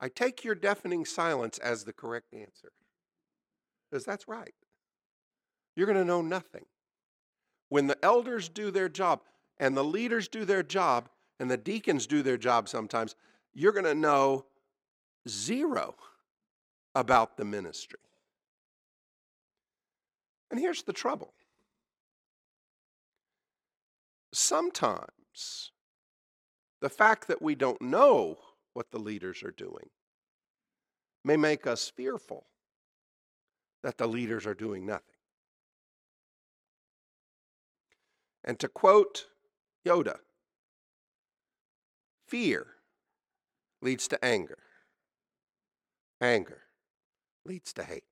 I 0.00 0.08
take 0.08 0.44
your 0.44 0.54
deafening 0.54 1.04
silence 1.04 1.58
as 1.58 1.84
the 1.84 1.92
correct 1.92 2.32
answer. 2.32 2.72
Because 3.90 4.04
that's 4.04 4.28
right. 4.28 4.54
You're 5.76 5.86
going 5.86 5.98
to 5.98 6.04
know 6.04 6.22
nothing. 6.22 6.64
When 7.68 7.86
the 7.86 8.02
elders 8.04 8.48
do 8.48 8.70
their 8.70 8.88
job 8.88 9.20
and 9.58 9.76
the 9.76 9.84
leaders 9.84 10.26
do 10.28 10.44
their 10.44 10.62
job 10.62 11.08
and 11.38 11.50
the 11.50 11.56
deacons 11.56 12.06
do 12.06 12.22
their 12.22 12.36
job 12.36 12.68
sometimes, 12.68 13.14
you're 13.52 13.72
going 13.72 13.84
to 13.84 13.94
know 13.94 14.46
zero 15.28 15.94
about 16.94 17.36
the 17.36 17.44
ministry. 17.44 18.00
And 20.50 20.58
here's 20.58 20.82
the 20.82 20.92
trouble 20.92 21.32
sometimes 24.32 25.72
the 26.80 26.88
fact 26.88 27.28
that 27.28 27.42
we 27.42 27.54
don't 27.54 27.82
know 27.82 28.38
what 28.74 28.90
the 28.90 28.98
leaders 28.98 29.42
are 29.42 29.50
doing 29.50 29.90
may 31.24 31.36
make 31.36 31.66
us 31.66 31.90
fearful 31.94 32.46
that 33.82 33.98
the 33.98 34.06
leaders 34.06 34.46
are 34.46 34.54
doing 34.54 34.86
nothing. 34.86 35.16
And 38.44 38.58
to 38.58 38.68
quote 38.68 39.26
Yoda, 39.86 40.16
fear 42.26 42.66
leads 43.82 44.08
to 44.08 44.24
anger, 44.24 44.58
anger 46.20 46.62
leads 47.44 47.72
to 47.74 47.84
hate. 47.84 48.04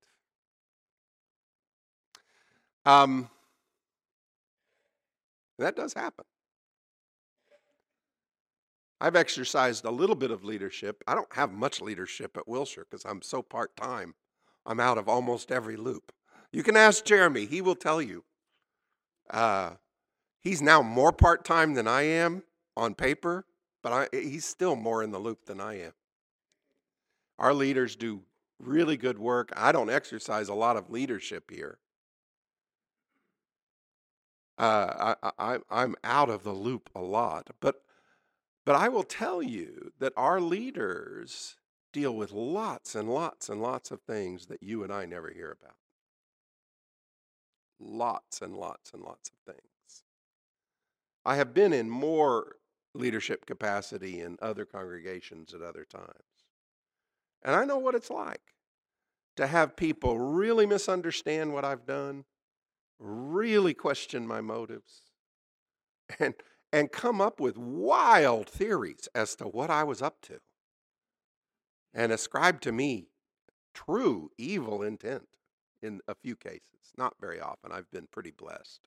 Um, 2.85 3.29
that 5.57 5.75
does 5.75 5.93
happen. 5.93 6.25
I've 9.01 9.15
exercised 9.15 9.85
a 9.85 9.91
little 9.91 10.15
bit 10.15 10.31
of 10.31 10.43
leadership. 10.43 11.03
I 11.07 11.15
don't 11.15 11.33
have 11.33 11.53
much 11.53 11.81
leadership 11.81 12.35
at 12.35 12.47
Wilshire 12.47 12.85
because 12.89 13.05
I'm 13.05 13.21
so 13.21 13.41
part 13.41 13.75
time. 13.75 14.15
I'm 14.65 14.79
out 14.79 14.97
of 14.97 15.07
almost 15.07 15.51
every 15.51 15.77
loop. 15.77 16.11
You 16.51 16.63
can 16.63 16.75
ask 16.75 17.05
Jeremy, 17.05 17.45
he 17.45 17.61
will 17.61 17.75
tell 17.75 18.01
you. 18.01 18.23
Uh, 19.29 19.71
he's 20.41 20.61
now 20.61 20.81
more 20.81 21.13
part 21.13 21.45
time 21.45 21.75
than 21.75 21.87
I 21.87 22.01
am 22.01 22.43
on 22.75 22.93
paper, 22.93 23.45
but 23.81 23.93
I, 23.93 24.07
he's 24.11 24.45
still 24.45 24.75
more 24.75 25.01
in 25.03 25.11
the 25.11 25.19
loop 25.19 25.45
than 25.45 25.61
I 25.61 25.79
am. 25.79 25.93
Our 27.37 27.53
leaders 27.53 27.95
do 27.95 28.23
really 28.59 28.97
good 28.97 29.17
work. 29.17 29.53
I 29.55 29.71
don't 29.71 29.89
exercise 29.89 30.49
a 30.49 30.53
lot 30.53 30.75
of 30.75 30.89
leadership 30.89 31.49
here. 31.49 31.77
Uh, 34.57 35.15
I, 35.23 35.31
I, 35.39 35.57
I'm 35.69 35.95
out 36.03 36.29
of 36.29 36.43
the 36.43 36.51
loop 36.51 36.89
a 36.93 36.99
lot, 36.99 37.49
but 37.61 37.81
but 38.65 38.75
I 38.75 38.89
will 38.89 39.03
tell 39.03 39.41
you 39.41 39.91
that 39.99 40.13
our 40.15 40.39
leaders 40.39 41.55
deal 41.91 42.15
with 42.15 42.31
lots 42.31 42.95
and 42.95 43.09
lots 43.09 43.49
and 43.49 43.61
lots 43.61 43.91
of 43.91 44.01
things 44.01 44.45
that 44.47 44.61
you 44.61 44.83
and 44.83 44.93
I 44.93 45.05
never 45.05 45.31
hear 45.31 45.51
about. 45.59 45.75
Lots 47.79 48.41
and 48.41 48.55
lots 48.55 48.91
and 48.93 49.01
lots 49.01 49.29
of 49.29 49.53
things. 49.53 50.03
I 51.25 51.35
have 51.35 51.53
been 51.53 51.73
in 51.73 51.89
more 51.89 52.57
leadership 52.93 53.45
capacity 53.45 54.21
in 54.21 54.37
other 54.41 54.65
congregations 54.65 55.53
at 55.53 55.61
other 55.61 55.85
times. 55.85 56.13
And 57.43 57.55
I 57.55 57.65
know 57.65 57.77
what 57.77 57.95
it's 57.95 58.09
like 58.09 58.41
to 59.37 59.47
have 59.47 59.75
people 59.75 60.19
really 60.19 60.65
misunderstand 60.65 61.53
what 61.53 61.63
I've 61.63 61.85
done, 61.85 62.25
really 62.99 63.73
question 63.73 64.27
my 64.27 64.41
motives, 64.41 65.03
and 66.19 66.33
and 66.71 66.91
come 66.91 67.19
up 67.19 67.39
with 67.39 67.57
wild 67.57 68.47
theories 68.47 69.07
as 69.15 69.35
to 69.37 69.45
what 69.45 69.69
I 69.69 69.83
was 69.83 70.01
up 70.01 70.21
to 70.23 70.39
and 71.93 72.11
ascribe 72.11 72.61
to 72.61 72.71
me 72.71 73.07
true 73.73 74.29
evil 74.37 74.83
intent 74.83 75.27
in 75.81 76.01
a 76.07 76.15
few 76.15 76.35
cases. 76.35 76.61
Not 76.97 77.15
very 77.19 77.39
often. 77.39 77.71
I've 77.71 77.89
been 77.91 78.07
pretty 78.11 78.31
blessed. 78.31 78.81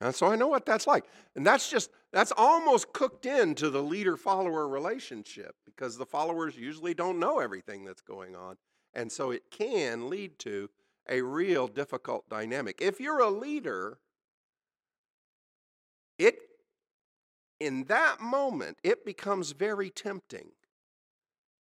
And 0.00 0.14
so 0.14 0.26
I 0.26 0.34
know 0.36 0.48
what 0.48 0.66
that's 0.66 0.86
like. 0.86 1.04
And 1.36 1.46
that's 1.46 1.70
just, 1.70 1.90
that's 2.12 2.32
almost 2.36 2.92
cooked 2.92 3.24
into 3.24 3.70
the 3.70 3.82
leader 3.82 4.16
follower 4.16 4.66
relationship 4.66 5.54
because 5.64 5.96
the 5.96 6.06
followers 6.06 6.56
usually 6.56 6.94
don't 6.94 7.20
know 7.20 7.38
everything 7.38 7.84
that's 7.84 8.00
going 8.00 8.34
on. 8.34 8.56
And 8.94 9.12
so 9.12 9.30
it 9.30 9.44
can 9.50 10.10
lead 10.10 10.38
to 10.40 10.68
a 11.08 11.22
real 11.22 11.68
difficult 11.68 12.28
dynamic. 12.28 12.80
If 12.80 13.00
you're 13.00 13.20
a 13.20 13.30
leader 13.30 13.98
it 16.18 16.38
in 17.60 17.84
that 17.84 18.20
moment 18.20 18.76
it 18.82 19.04
becomes 19.04 19.52
very 19.52 19.88
tempting 19.88 20.48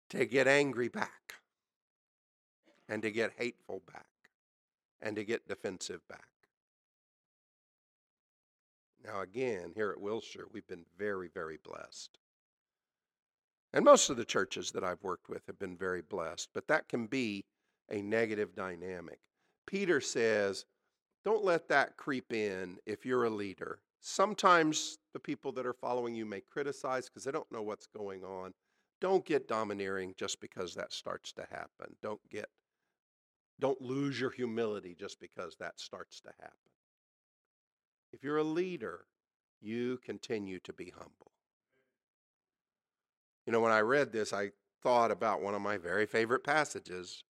to 0.10 0.26
get 0.26 0.48
angry 0.48 0.88
back 0.88 1.36
and 2.90 3.02
to 3.04 3.12
get 3.12 3.32
hateful 3.38 3.82
back 3.92 4.06
and 5.02 5.16
to 5.16 5.24
get 5.24 5.48
defensive 5.48 6.02
back. 6.10 6.28
Now 9.06 9.22
again 9.22 9.72
here 9.76 9.92
at 9.92 10.02
wilshire 10.02 10.48
we've 10.52 10.68
been 10.68 10.86
very 10.98 11.30
very 11.34 11.60
blessed. 11.64 12.18
And 13.74 13.86
most 13.86 14.10
of 14.10 14.18
the 14.18 14.26
churches 14.26 14.72
that 14.72 14.84
i've 14.84 15.04
worked 15.04 15.30
with 15.30 15.46
have 15.48 15.60
been 15.60 15.78
very 15.78 16.02
blessed 16.02 16.50
but 16.54 16.68
that 16.68 16.90
can 16.90 17.06
be 17.06 17.46
a 17.90 18.02
negative 18.02 18.56
dynamic. 18.56 19.20
Peter 19.68 20.02
says 20.02 20.66
don't 21.24 21.46
let 21.46 21.70
that 21.70 21.96
creep 21.96 22.34
in 22.34 22.78
if 22.88 23.06
you're 23.06 23.26
a 23.26 23.30
leader 23.30 23.80
Sometimes 24.02 24.98
the 25.14 25.20
people 25.20 25.52
that 25.54 25.66
are 25.66 25.74
following 25.74 26.16
you 26.16 26.26
may 26.26 26.42
criticize 26.42 27.08
because 27.08 27.24
they 27.24 27.32
don't 27.32 27.52
know 27.52 27.62
what's 27.62 27.88
going 27.88 28.24
on. 28.24 28.54
don't 29.00 29.26
get 29.26 29.48
domineering 29.48 30.14
just 30.18 30.40
because 30.40 30.76
that 30.76 30.94
starts 30.94 31.32
to 31.34 31.42
happen. 31.50 31.96
Don't 32.04 32.22
get 32.30 32.50
don't 33.60 33.82
lose 33.82 34.20
your 34.20 34.32
humility 34.32 34.96
just 35.00 35.20
because 35.20 35.56
that 35.60 35.80
starts 35.80 36.20
to 36.22 36.30
happen. 36.40 36.72
If 38.12 38.24
you're 38.24 38.38
a 38.38 38.44
leader, 38.44 39.06
you 39.62 40.00
continue 40.04 40.60
to 40.64 40.74
be 40.74 40.90
humble. 40.90 41.32
You 43.46 43.54
know, 43.54 43.60
when 43.62 43.72
I 43.72 43.82
read 43.82 44.12
this, 44.12 44.34
I 44.34 44.52
thought 44.82 45.12
about 45.12 45.42
one 45.42 45.54
of 45.54 45.62
my 45.62 45.78
very 45.78 46.08
favorite 46.08 46.44
passages, 46.44 47.24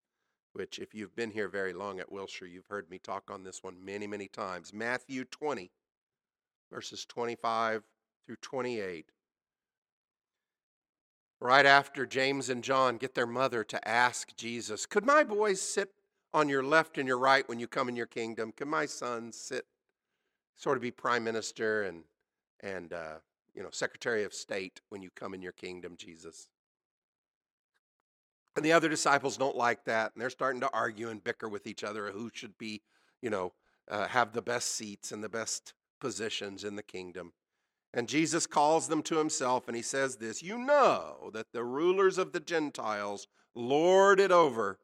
which, 0.54 0.80
if 0.80 0.94
you've 0.94 1.16
been 1.16 1.32
here 1.32 1.50
very 1.50 1.74
long 1.74 2.00
at 2.00 2.12
Wilshire, 2.12 2.48
you've 2.48 2.68
heard 2.68 2.90
me 2.90 2.98
talk 2.98 3.30
on 3.30 3.44
this 3.44 3.62
one 3.62 3.84
many, 3.84 4.08
many 4.08 4.30
times. 4.30 4.74
Matthew 4.74 5.26
20, 5.26 5.70
verses 6.72 7.06
25 7.06 7.84
through 8.26 8.38
28 8.42 9.12
right 11.42 11.66
after 11.66 12.06
James 12.06 12.50
and 12.50 12.64
John 12.64 12.98
get 12.98 13.16
their 13.16 13.28
mother 13.28 13.64
to 13.66 13.88
ask 13.88 14.34
Jesus, 14.38 14.86
Could 14.86 15.06
my 15.06 15.24
boys 15.24 15.60
sit 15.60 15.90
on 16.34 16.48
your 16.48 16.64
left 16.64 16.98
and 16.98 17.08
your 17.08 17.18
right 17.18 17.48
when 17.50 17.60
you 17.60 17.68
come 17.68 17.90
in 17.90 17.96
your 17.96 18.06
kingdom? 18.06 18.54
Could 18.56 18.68
my 18.68 18.86
sons 18.86 19.36
sit, 19.36 19.66
sort 20.56 20.78
of 20.78 20.84
be 20.84 20.92
prime 20.92 21.24
minister 21.24 21.84
and, 21.84 22.04
and 22.62 22.94
uh, 22.94 23.16
you 23.54 23.64
know, 23.64 23.70
secretary 23.72 24.24
of 24.24 24.34
state 24.34 24.80
when 24.90 25.02
you 25.02 25.10
come 25.16 25.34
in 25.34 25.42
your 25.42 25.52
kingdom, 25.52 25.96
Jesus? 25.98 26.48
And 28.56 28.64
the 28.64 28.74
other 28.74 28.90
disciples 28.90 29.38
don't 29.38 29.56
like 29.56 29.86
that, 29.86 30.12
and 30.14 30.22
they're 30.22 30.30
starting 30.30 30.62
to 30.62 30.70
argue 30.74 31.10
and 31.10 31.24
bicker 31.24 31.50
with 31.50 31.66
each 31.66 31.84
other 31.84 32.12
who 32.12 32.30
should 32.34 32.58
be, 32.58 32.82
you 33.22 33.30
know, 33.30 33.54
uh, 33.90 34.08
have 34.08 34.34
the 34.34 34.42
best 34.42 34.76
seats 34.76 35.12
and 35.12 35.24
the 35.24 35.30
best 35.30 35.74
positions 36.02 36.66
in 36.66 36.76
the 36.76 36.84
kingdom. 36.84 37.32
And 37.94 38.10
Jesus 38.10 38.46
calls 38.46 38.90
them 38.90 39.02
to 39.04 39.18
himself 39.18 39.68
and 39.68 39.76
he 39.76 39.82
says 39.82 40.18
this 40.18 40.44
You 40.44 40.58
know 40.58 41.32
that 41.34 41.54
the 41.54 41.64
rulers 41.64 42.18
of 42.18 42.34
the 42.34 42.40
Gentiles 42.42 43.28
lord 43.56 44.20
it 44.20 44.32
over 44.32 44.80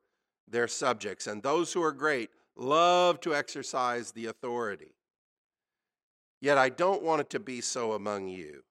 their 0.47 0.67
subjects, 0.67 1.27
and 1.27 1.43
those 1.43 1.73
who 1.73 1.83
are 1.83 1.91
great 1.91 2.29
love 2.55 3.19
to 3.21 3.35
exercise 3.35 4.11
the 4.11 4.27
authority. 4.27 4.95
Yet 6.39 6.57
I 6.57 6.69
don't 6.69 7.03
want 7.03 7.21
it 7.21 7.29
to 7.31 7.39
be 7.39 7.61
so 7.61 7.93
among 7.93 8.27
you. 8.27 8.63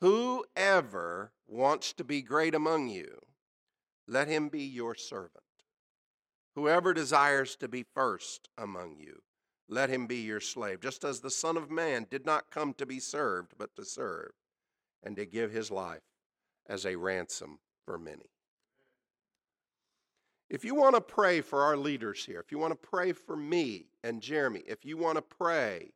Whoever 0.00 1.32
wants 1.48 1.92
to 1.94 2.04
be 2.04 2.22
great 2.22 2.54
among 2.54 2.88
you, 2.88 3.18
let 4.06 4.28
him 4.28 4.48
be 4.48 4.62
your 4.62 4.94
servant. 4.94 5.42
Whoever 6.54 6.92
desires 6.92 7.56
to 7.56 7.68
be 7.68 7.84
first 7.94 8.48
among 8.56 8.96
you, 8.98 9.22
let 9.68 9.90
him 9.90 10.06
be 10.06 10.16
your 10.16 10.40
slave, 10.40 10.80
just 10.80 11.04
as 11.04 11.20
the 11.20 11.30
Son 11.30 11.56
of 11.56 11.70
Man 11.70 12.06
did 12.10 12.24
not 12.24 12.50
come 12.50 12.72
to 12.74 12.86
be 12.86 12.98
served, 12.98 13.52
but 13.58 13.74
to 13.76 13.84
serve, 13.84 14.32
and 15.02 15.16
to 15.16 15.26
give 15.26 15.52
his 15.52 15.70
life 15.70 16.02
as 16.66 16.86
a 16.86 16.96
ransom 16.96 17.58
for 17.84 17.98
many. 17.98 18.30
If 20.48 20.64
you 20.64 20.74
want 20.74 20.94
to 20.94 21.00
pray 21.02 21.42
for 21.42 21.62
our 21.62 21.76
leaders 21.76 22.24
here, 22.24 22.40
if 22.40 22.50
you 22.50 22.58
want 22.58 22.72
to 22.72 22.88
pray 22.88 23.12
for 23.12 23.36
me 23.36 23.86
and 24.02 24.22
Jeremy, 24.22 24.62
if 24.66 24.84
you 24.84 24.96
want 24.96 25.16
to 25.16 25.22
pray 25.22 25.92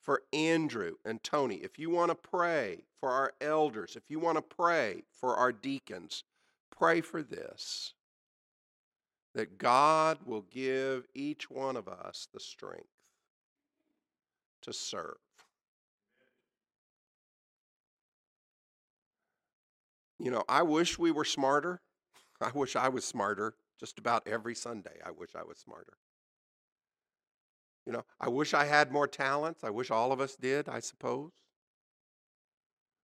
for 0.00 0.22
Andrew 0.32 0.94
and 1.04 1.20
Tony, 1.24 1.56
if 1.56 1.78
you 1.78 1.90
want 1.90 2.10
to 2.10 2.14
pray 2.14 2.84
for 3.00 3.10
our 3.10 3.32
elders, 3.40 3.96
if 3.96 4.04
you 4.08 4.20
want 4.20 4.36
to 4.36 4.42
pray 4.42 5.02
for 5.10 5.34
our 5.34 5.50
deacons, 5.50 6.22
pray 6.70 7.00
for 7.00 7.22
this 7.22 7.94
that 9.34 9.58
God 9.58 10.18
will 10.24 10.46
give 10.50 11.06
each 11.14 11.50
one 11.50 11.76
of 11.76 11.88
us 11.88 12.26
the 12.32 12.40
strength 12.40 12.95
to 14.66 14.72
serve. 14.72 15.16
You 20.18 20.30
know, 20.30 20.42
I 20.48 20.62
wish 20.62 20.98
we 20.98 21.12
were 21.12 21.24
smarter. 21.24 21.80
I 22.40 22.50
wish 22.52 22.76
I 22.76 22.88
was 22.88 23.04
smarter 23.04 23.54
just 23.78 23.98
about 23.98 24.26
every 24.26 24.54
Sunday. 24.54 24.98
I 25.04 25.10
wish 25.10 25.30
I 25.34 25.44
was 25.44 25.58
smarter. 25.58 25.94
You 27.86 27.92
know, 27.92 28.04
I 28.20 28.28
wish 28.28 28.54
I 28.54 28.64
had 28.64 28.90
more 28.90 29.06
talents. 29.06 29.62
I 29.62 29.70
wish 29.70 29.92
all 29.92 30.10
of 30.10 30.20
us 30.20 30.34
did, 30.34 30.68
I 30.68 30.80
suppose. 30.80 31.30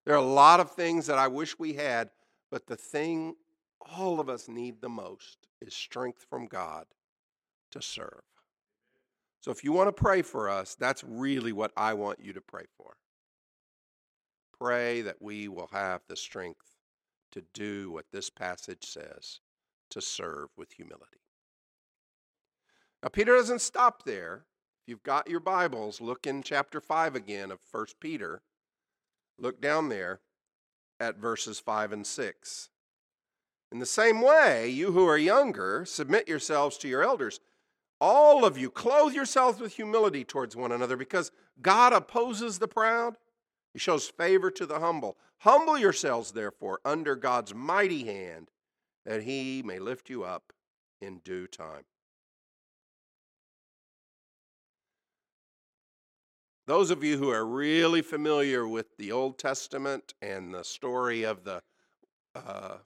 There 0.05 0.15
are 0.15 0.19
a 0.19 0.23
lot 0.23 0.59
of 0.59 0.73
things 0.73 1.07
that 1.07 1.19
I 1.19 1.29
wish 1.29 1.57
we 1.59 1.75
had, 1.75 2.11
but 2.51 2.67
the 2.67 2.77
thing 2.77 3.37
all 3.97 4.19
of 4.19 4.29
us 4.29 4.49
need 4.49 4.81
the 4.81 4.89
most 4.89 5.47
is 5.61 5.75
strength 5.75 6.27
from 6.29 6.47
God 6.47 6.87
to 7.71 7.81
serve. 7.81 8.23
So 9.43 9.51
if 9.51 9.65
you 9.65 9.73
want 9.73 9.89
to 9.89 9.93
pray 9.93 10.23
for 10.23 10.49
us, 10.49 10.77
that's 10.77 11.03
really 11.03 11.53
what 11.53 11.73
I 11.77 11.95
want 11.95 12.21
you 12.21 12.33
to 12.33 12.41
pray 12.41 12.65
for. 12.77 12.95
Pray 14.57 15.03
that 15.03 15.21
we 15.21 15.49
will 15.49 15.69
have 15.73 16.03
the 16.09 16.17
strength 16.17 16.77
to 17.33 17.43
do 17.53 17.91
what 17.91 18.07
this 18.13 18.31
passage 18.31 18.85
says 18.85 19.41
to 19.91 20.01
serve 20.01 20.51
with 20.57 20.71
humility. 20.73 21.19
Now, 23.03 23.09
Peter 23.09 23.35
doesn't 23.35 23.63
stop 23.63 24.05
there. 24.05 24.45
If 24.81 24.89
you've 24.89 25.03
got 25.03 25.29
your 25.29 25.41
Bibles, 25.41 26.01
look 26.01 26.25
in 26.25 26.45
chapter 26.45 26.81
5 26.81 27.17
again 27.17 27.51
of 27.51 27.59
1 27.69 27.87
Peter. 27.99 28.43
Look 29.41 29.61
down 29.61 29.89
there 29.89 30.21
at 31.01 31.17
verses 31.17 31.59
5 31.59 31.91
and 31.91 32.07
6. 32.07 32.69
In 33.73 33.81
the 33.81 33.87
same 33.87 34.21
way, 34.21 34.69
you 34.69 34.93
who 34.93 35.09
are 35.09 35.19
younger, 35.19 35.85
submit 35.85 36.29
yourselves 36.29 36.79
to 36.79 36.89
your 36.89 37.03
elders. 37.03 37.41
All 38.05 38.45
of 38.45 38.59
you, 38.59 38.69
clothe 38.69 39.15
yourselves 39.15 39.61
with 39.61 39.75
humility 39.75 40.25
towards 40.25 40.57
one 40.57 40.73
another 40.73 40.97
because 40.97 41.31
God 41.63 41.93
opposes 41.93 42.59
the 42.59 42.67
proud. 42.67 43.15
He 43.73 43.79
shows 43.79 44.09
favor 44.09 44.51
to 44.51 44.67
the 44.67 44.81
humble. 44.81 45.17
Humble 45.39 45.79
yourselves, 45.79 46.33
therefore, 46.33 46.81
under 46.85 47.15
God's 47.15 47.55
mighty 47.55 48.03
hand, 48.03 48.51
that 49.07 49.23
he 49.23 49.63
may 49.65 49.79
lift 49.79 50.11
you 50.11 50.25
up 50.25 50.53
in 51.01 51.19
due 51.19 51.47
time. 51.47 51.85
Those 56.67 56.91
of 56.91 57.05
you 57.05 57.19
who 57.19 57.31
are 57.31 57.47
really 57.47 58.03
familiar 58.03 58.67
with 58.67 58.97
the 58.97 59.13
Old 59.13 59.39
Testament 59.39 60.15
and 60.21 60.53
the 60.53 60.65
story 60.65 61.23
of 61.23 61.45
the 61.45 61.63
uh, 62.35 62.79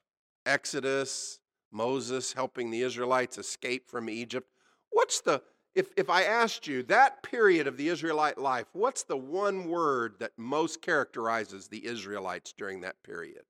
Exodus, 0.44 1.40
Moses 1.72 2.34
helping 2.34 2.70
the 2.70 2.82
Israelites 2.82 3.38
escape 3.38 3.88
from 3.88 4.10
Egypt, 4.10 4.50
What's 4.96 5.20
the, 5.20 5.42
if, 5.74 5.90
if 5.98 6.08
I 6.08 6.22
asked 6.22 6.66
you 6.66 6.82
that 6.84 7.22
period 7.22 7.66
of 7.66 7.76
the 7.76 7.88
Israelite 7.88 8.38
life, 8.38 8.64
what's 8.72 9.02
the 9.02 9.18
one 9.18 9.68
word 9.68 10.14
that 10.20 10.32
most 10.38 10.80
characterizes 10.80 11.68
the 11.68 11.84
Israelites 11.84 12.54
during 12.56 12.80
that 12.80 13.02
period? 13.02 13.42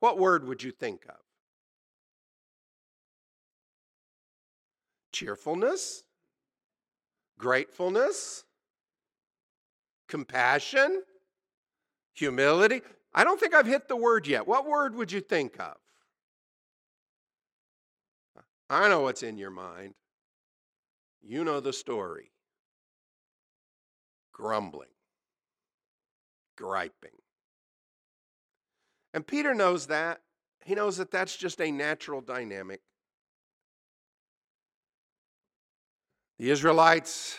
What 0.00 0.18
word 0.18 0.48
would 0.48 0.62
you 0.62 0.70
think 0.70 1.04
of? 1.06 1.16
Cheerfulness? 5.12 6.02
Gratefulness? 7.38 8.44
Compassion? 10.08 11.02
Humility? 12.14 12.80
I 13.14 13.22
don't 13.22 13.38
think 13.38 13.54
I've 13.54 13.66
hit 13.66 13.86
the 13.86 13.96
word 13.96 14.26
yet. 14.26 14.48
What 14.48 14.66
word 14.66 14.94
would 14.94 15.12
you 15.12 15.20
think 15.20 15.60
of? 15.60 15.76
I 18.72 18.88
know 18.88 19.00
what's 19.02 19.22
in 19.22 19.36
your 19.36 19.50
mind. 19.50 19.94
You 21.20 21.44
know 21.44 21.60
the 21.60 21.72
story 21.72 22.30
grumbling, 24.32 24.88
griping. 26.56 27.10
And 29.14 29.26
Peter 29.26 29.54
knows 29.54 29.86
that. 29.88 30.22
He 30.64 30.74
knows 30.74 30.96
that 30.96 31.10
that's 31.10 31.36
just 31.36 31.60
a 31.60 31.70
natural 31.70 32.22
dynamic. 32.22 32.80
The 36.38 36.50
Israelites, 36.50 37.38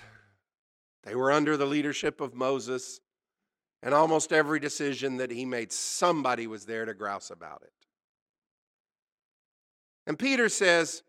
they 1.03 1.15
were 1.15 1.31
under 1.31 1.57
the 1.57 1.65
leadership 1.65 2.21
of 2.21 2.35
Moses, 2.35 2.99
and 3.81 3.93
almost 3.93 4.31
every 4.31 4.59
decision 4.59 5.17
that 5.17 5.31
he 5.31 5.45
made, 5.45 5.73
somebody 5.73 6.47
was 6.47 6.65
there 6.65 6.85
to 6.85 6.93
grouse 6.93 7.31
about 7.31 7.63
it. 7.63 7.73
And 10.05 10.17
Peter 10.19 10.47
says, 10.47 11.01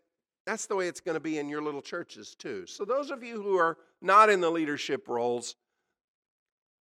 that's 0.45 0.67
the 0.67 0.75
way 0.75 0.87
it's 0.87 0.99
going 0.99 1.15
to 1.15 1.21
be 1.21 1.37
in 1.37 1.49
your 1.49 1.61
little 1.61 1.81
churches, 1.81 2.35
too. 2.37 2.65
So, 2.65 2.85
those 2.85 3.11
of 3.11 3.23
you 3.23 3.41
who 3.41 3.57
are 3.57 3.77
not 4.01 4.29
in 4.29 4.41
the 4.41 4.49
leadership 4.49 5.07
roles, 5.07 5.55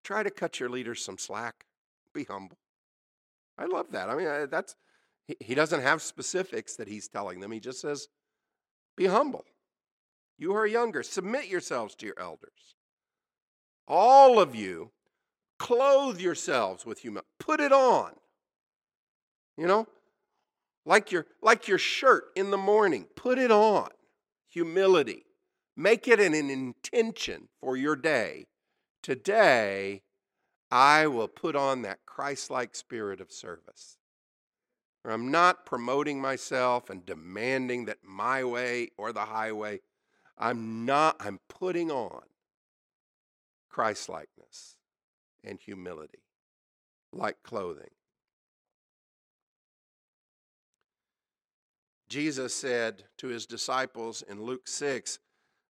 try 0.03 0.23
to 0.23 0.31
cut 0.31 0.61
your 0.61 0.69
leaders 0.69 1.03
some 1.05 1.19
slack. 1.19 1.65
Be 2.13 2.25
humble. 2.25 2.59
I 3.59 3.67
love 3.67 3.93
that. 3.93 4.09
I 4.09 4.17
mean, 4.17 4.49
that's 4.51 4.77
he 5.41 5.55
doesn't 5.55 5.81
have 5.81 6.03
specifics 6.03 6.77
that 6.77 6.89
he's 6.89 7.09
telling 7.09 7.41
them. 7.41 7.51
He 7.51 7.61
just 7.61 7.81
says, 7.81 8.09
be 8.97 9.07
humble. 9.07 9.45
You 10.39 10.51
who 10.51 10.57
are 10.57 10.67
younger, 10.67 11.03
submit 11.03 11.47
yourselves 11.47 11.95
to 11.97 12.07
your 12.07 12.19
elders. 12.19 12.77
All 13.87 14.39
of 14.39 14.55
you, 14.55 14.91
clothe 15.59 16.21
yourselves 16.21 16.85
with 16.85 16.99
humility. 16.99 17.29
Put 17.39 17.61
it 17.61 17.73
on. 17.73 18.13
You 19.57 19.67
know, 19.67 19.87
like 20.85 21.11
your, 21.11 21.27
like 21.43 21.69
your 21.69 21.79
shirt 21.79 22.25
in 22.37 22.51
the 22.51 22.57
morning, 22.57 23.07
put 23.17 23.39
it 23.39 23.51
on. 23.51 23.89
Humility. 24.49 25.27
Make 25.77 26.07
it 26.07 26.21
an 26.21 26.35
intention 26.35 27.49
for 27.61 27.77
your 27.77 27.97
day. 27.97 28.47
Today, 29.03 30.03
I 30.71 31.07
will 31.07 31.29
put 31.29 31.57
on 31.57 31.83
that 31.83 32.07
Christ 32.07 32.51
like 32.51 32.75
spirit 32.75 33.21
of 33.21 33.33
service. 33.33 33.97
Where 35.03 35.13
I'm 35.13 35.31
not 35.31 35.67
promoting 35.67 36.21
myself 36.21 36.89
and 36.89 37.05
demanding 37.05 37.85
that 37.87 37.99
my 38.03 38.45
way 38.45 38.91
or 38.97 39.13
the 39.13 39.27
highway. 39.27 39.81
I'm 40.39 40.85
not, 40.85 41.17
I'm 41.21 41.41
putting 41.49 41.91
on 41.91 42.23
Christ 43.69 44.09
likeness 44.09 44.77
and 45.43 45.59
humility 45.61 46.23
like 47.13 47.43
clothing. 47.43 47.91
Jesus 52.09 52.55
said 52.55 53.05
to 53.19 53.29
his 53.29 53.47
disciples 53.47 54.23
in 54.23 54.43
Luke 54.43 54.69
6 54.69 55.19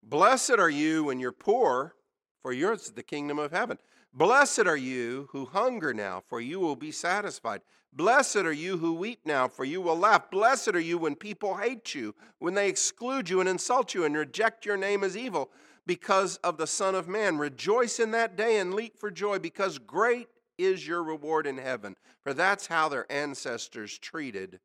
Blessed 0.02 0.60
are 0.60 0.70
you 0.70 1.06
when 1.06 1.20
you're 1.20 1.32
poor, 1.32 1.96
for 2.42 2.52
yours 2.52 2.84
is 2.84 2.92
the 2.92 3.04
kingdom 3.04 3.40
of 3.40 3.52
heaven. 3.52 3.78
Blessed 4.14 4.68
are 4.68 4.78
you 4.78 5.30
who 5.32 5.46
hunger 5.46 5.94
now, 5.94 6.22
for 6.28 6.40
you 6.42 6.60
will 6.60 6.76
be 6.76 6.92
satisfied. 6.92 7.62
Blessed 7.92 8.38
are 8.38 8.52
you 8.52 8.78
who 8.78 8.94
weep 8.94 9.20
now, 9.26 9.48
for 9.48 9.66
you 9.66 9.82
will 9.82 9.98
laugh. 9.98 10.30
Blessed 10.30 10.70
are 10.70 10.80
you 10.80 10.98
when 10.98 11.16
people 11.16 11.56
hate 11.56 11.96
you, 11.96 12.14
when 12.40 12.54
they 12.54 12.68
exclude 12.68 13.30
you 13.30 13.40
and 13.40 13.48
insult 13.48 13.94
you 13.94 14.04
and 14.04 14.16
reject 14.16 14.66
your 14.66 14.78
name 14.78 15.04
as 15.04 15.16
evil 15.16 15.52
because 15.86 16.38
of 16.38 16.58
the 16.58 16.68
Son 16.68 16.96
of 16.96 17.08
Man. 17.08 17.38
Rejoice 17.38 18.00
in 18.00 18.12
that 18.12 18.36
day 18.36 18.58
and 18.58 18.74
leap 18.74 19.00
for 19.00 19.10
joy, 19.10 19.40
because 19.40 19.80
great 19.80 20.28
is 20.58 20.88
your 20.88 21.04
reward 21.04 21.48
in 21.48 21.58
heaven. 21.58 21.96
For 22.24 22.34
that's 22.34 22.68
how 22.68 22.90
their 22.90 23.12
ancestors 23.12 23.98
treated 23.98 24.60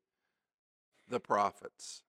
the 1.08 1.20
prophets. 1.20 2.02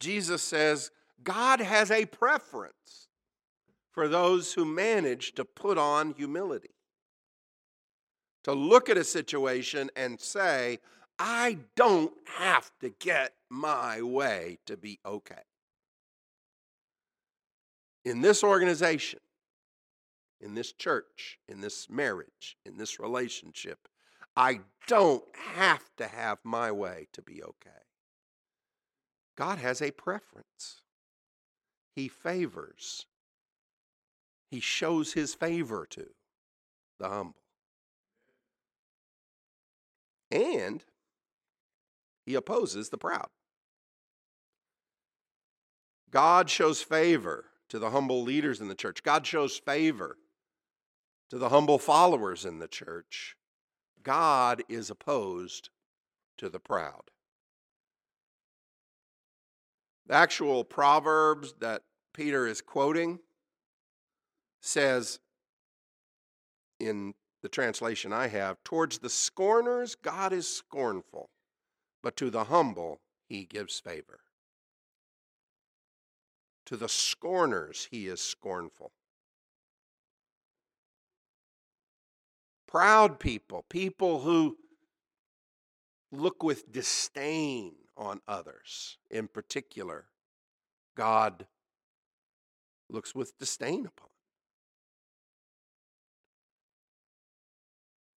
Jesus 0.00 0.42
says 0.42 0.90
God 1.22 1.60
has 1.60 1.90
a 1.90 2.06
preference 2.06 3.08
for 3.90 4.08
those 4.08 4.52
who 4.52 4.64
manage 4.64 5.34
to 5.34 5.44
put 5.44 5.76
on 5.76 6.14
humility, 6.16 6.70
to 8.44 8.52
look 8.52 8.88
at 8.88 8.96
a 8.96 9.04
situation 9.04 9.90
and 9.96 10.20
say, 10.20 10.78
I 11.18 11.58
don't 11.74 12.12
have 12.36 12.70
to 12.80 12.90
get 12.90 13.32
my 13.50 14.02
way 14.02 14.58
to 14.66 14.76
be 14.76 15.00
okay. 15.04 15.42
In 18.04 18.20
this 18.20 18.44
organization, 18.44 19.18
in 20.40 20.54
this 20.54 20.72
church, 20.72 21.38
in 21.48 21.60
this 21.60 21.90
marriage, 21.90 22.56
in 22.64 22.76
this 22.76 23.00
relationship, 23.00 23.88
I 24.38 24.60
don't 24.86 25.24
have 25.56 25.82
to 25.96 26.06
have 26.06 26.38
my 26.44 26.70
way 26.70 27.08
to 27.12 27.20
be 27.20 27.42
okay. 27.42 27.70
God 29.36 29.58
has 29.58 29.82
a 29.82 29.90
preference. 29.90 30.82
He 31.96 32.06
favors, 32.06 33.06
He 34.48 34.60
shows 34.60 35.14
His 35.14 35.34
favor 35.34 35.88
to 35.90 36.06
the 37.00 37.08
humble. 37.08 37.34
And 40.30 40.84
He 42.24 42.36
opposes 42.36 42.90
the 42.90 42.98
proud. 42.98 43.30
God 46.12 46.48
shows 46.48 46.80
favor 46.80 47.46
to 47.70 47.80
the 47.80 47.90
humble 47.90 48.22
leaders 48.22 48.60
in 48.60 48.68
the 48.68 48.76
church. 48.76 49.02
God 49.02 49.26
shows 49.26 49.58
favor 49.58 50.16
to 51.28 51.38
the 51.38 51.48
humble 51.48 51.78
followers 51.78 52.44
in 52.44 52.60
the 52.60 52.68
church. 52.68 53.34
God 54.02 54.62
is 54.68 54.90
opposed 54.90 55.70
to 56.38 56.48
the 56.48 56.60
proud. 56.60 57.10
The 60.06 60.14
actual 60.14 60.64
Proverbs 60.64 61.54
that 61.60 61.82
Peter 62.14 62.46
is 62.46 62.60
quoting 62.62 63.18
says 64.60 65.20
in 66.80 67.14
the 67.42 67.48
translation 67.48 68.12
I 68.12 68.28
have, 68.28 68.62
towards 68.64 68.98
the 68.98 69.10
scorners, 69.10 69.94
God 69.94 70.32
is 70.32 70.48
scornful, 70.48 71.30
but 72.02 72.16
to 72.16 72.30
the 72.30 72.44
humble, 72.44 73.00
he 73.28 73.44
gives 73.44 73.78
favor. 73.78 74.20
To 76.66 76.76
the 76.76 76.88
scorners, 76.88 77.88
he 77.90 78.08
is 78.08 78.20
scornful. 78.20 78.92
Proud 82.68 83.18
people, 83.18 83.64
people 83.70 84.20
who 84.20 84.58
look 86.12 86.42
with 86.42 86.70
disdain 86.70 87.72
on 87.96 88.20
others 88.28 88.98
in 89.10 89.26
particular, 89.26 90.04
God 90.94 91.46
looks 92.90 93.14
with 93.14 93.38
disdain 93.38 93.86
upon. 93.86 94.08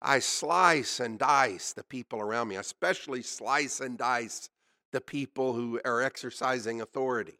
I 0.02 0.20
slice 0.20 1.00
and 1.00 1.18
dice 1.18 1.72
the 1.72 1.84
people 1.84 2.20
around 2.20 2.50
me, 2.50 2.58
especially 2.58 3.22
slice 3.22 3.80
and 3.80 3.98
dice 3.98 4.50
the 4.92 5.00
people 5.00 5.54
who 5.54 5.80
are 5.86 6.02
exercising 6.02 6.82
authority. 6.82 7.40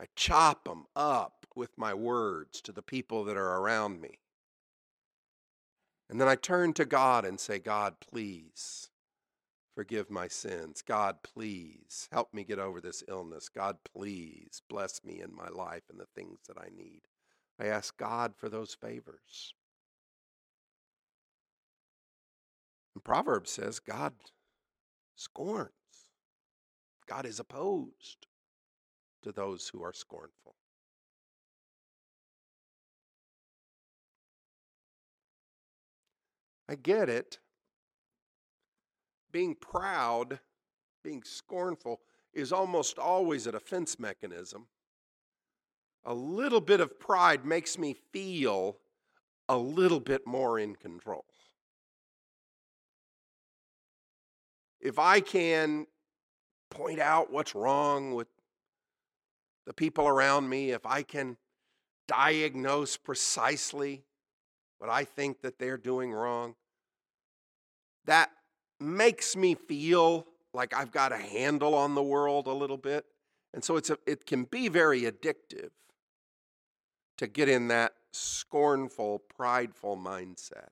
I 0.00 0.06
chop 0.14 0.64
them 0.64 0.84
up 0.94 1.37
with 1.56 1.76
my 1.76 1.94
words 1.94 2.60
to 2.62 2.72
the 2.72 2.82
people 2.82 3.24
that 3.24 3.36
are 3.36 3.58
around 3.58 4.00
me. 4.00 4.18
And 6.10 6.20
then 6.20 6.28
I 6.28 6.36
turn 6.36 6.72
to 6.74 6.84
God 6.84 7.24
and 7.24 7.38
say, 7.38 7.58
God, 7.58 7.96
please 8.00 8.88
forgive 9.74 10.10
my 10.10 10.26
sins. 10.26 10.82
God, 10.82 11.22
please 11.22 12.08
help 12.10 12.34
me 12.34 12.44
get 12.44 12.58
over 12.58 12.80
this 12.80 13.04
illness. 13.06 13.48
God, 13.48 13.76
please 13.84 14.62
bless 14.68 15.04
me 15.04 15.20
in 15.20 15.34
my 15.34 15.48
life 15.48 15.84
and 15.90 16.00
the 16.00 16.06
things 16.16 16.40
that 16.48 16.58
I 16.58 16.68
need. 16.74 17.02
I 17.60 17.66
ask 17.66 17.96
God 17.96 18.34
for 18.36 18.48
those 18.48 18.74
favors. 18.74 19.54
And 22.94 23.04
Proverbs 23.04 23.52
says 23.52 23.78
God 23.78 24.14
scorns, 25.14 25.70
God 27.08 27.26
is 27.26 27.38
opposed 27.38 28.26
to 29.22 29.30
those 29.30 29.68
who 29.68 29.82
are 29.82 29.92
scornful. 29.92 30.56
I 36.68 36.74
get 36.74 37.08
it. 37.08 37.38
Being 39.32 39.54
proud, 39.54 40.40
being 41.02 41.22
scornful, 41.22 42.00
is 42.32 42.52
almost 42.52 42.98
always 42.98 43.46
a 43.46 43.52
defense 43.52 43.98
mechanism. 43.98 44.66
A 46.04 46.14
little 46.14 46.60
bit 46.60 46.80
of 46.80 46.98
pride 46.98 47.44
makes 47.44 47.78
me 47.78 47.94
feel 48.12 48.78
a 49.48 49.56
little 49.56 50.00
bit 50.00 50.26
more 50.26 50.58
in 50.58 50.76
control. 50.76 51.24
If 54.80 54.98
I 54.98 55.20
can 55.20 55.86
point 56.70 57.00
out 57.00 57.32
what's 57.32 57.54
wrong 57.54 58.14
with 58.14 58.28
the 59.66 59.72
people 59.72 60.06
around 60.06 60.48
me, 60.48 60.70
if 60.70 60.86
I 60.86 61.02
can 61.02 61.36
diagnose 62.06 62.96
precisely 62.96 64.04
what 64.78 64.90
I 64.90 65.04
think 65.04 65.42
that 65.42 65.58
they're 65.58 65.76
doing 65.76 66.12
wrong, 66.12 66.54
that 68.06 68.30
makes 68.80 69.36
me 69.36 69.54
feel 69.54 70.26
like 70.54 70.74
I've 70.74 70.92
got 70.92 71.12
a 71.12 71.18
handle 71.18 71.74
on 71.74 71.94
the 71.94 72.02
world 72.02 72.46
a 72.46 72.52
little 72.52 72.76
bit. 72.76 73.04
And 73.52 73.62
so 73.62 73.76
it's 73.76 73.90
a, 73.90 73.98
it 74.06 74.26
can 74.26 74.44
be 74.44 74.68
very 74.68 75.02
addictive 75.02 75.70
to 77.18 77.26
get 77.26 77.48
in 77.48 77.68
that 77.68 77.92
scornful, 78.12 79.22
prideful 79.36 79.96
mindset. 79.96 80.68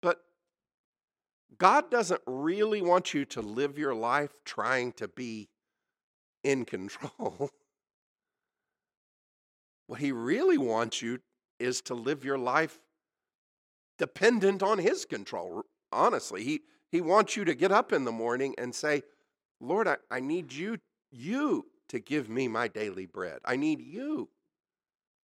But 0.00 0.20
God 1.58 1.90
doesn't 1.90 2.22
really 2.26 2.82
want 2.82 3.12
you 3.12 3.24
to 3.26 3.40
live 3.40 3.78
your 3.78 3.94
life 3.94 4.32
trying 4.44 4.92
to 4.92 5.08
be 5.08 5.48
in 6.42 6.64
control. 6.64 7.50
What 9.86 10.00
he 10.00 10.12
really 10.12 10.58
wants 10.58 11.02
you 11.02 11.20
is 11.58 11.80
to 11.82 11.94
live 11.94 12.24
your 12.24 12.38
life 12.38 12.78
dependent 13.98 14.62
on 14.62 14.78
his 14.78 15.04
control. 15.04 15.62
Honestly, 15.92 16.42
he, 16.42 16.60
he 16.90 17.00
wants 17.00 17.36
you 17.36 17.44
to 17.44 17.54
get 17.54 17.70
up 17.70 17.92
in 17.92 18.04
the 18.04 18.12
morning 18.12 18.54
and 18.58 18.74
say, 18.74 19.02
Lord, 19.60 19.86
I, 19.86 19.96
I 20.10 20.20
need 20.20 20.52
you, 20.52 20.78
you 21.10 21.66
to 21.88 21.98
give 22.00 22.28
me 22.28 22.48
my 22.48 22.68
daily 22.68 23.06
bread. 23.06 23.38
I 23.44 23.56
need 23.56 23.80
you 23.80 24.30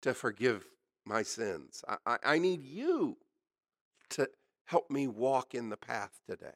to 0.02 0.14
forgive 0.14 0.66
my 1.06 1.24
sins. 1.24 1.84
I, 1.88 1.98
I, 2.06 2.18
I 2.24 2.40
need 2.40 2.64
you 2.64 3.18
to 4.10 4.30
help 4.66 4.92
me 4.92 5.08
walk 5.08 5.56
in 5.56 5.70
the 5.70 5.78
path 5.78 6.20
today. 6.28 6.48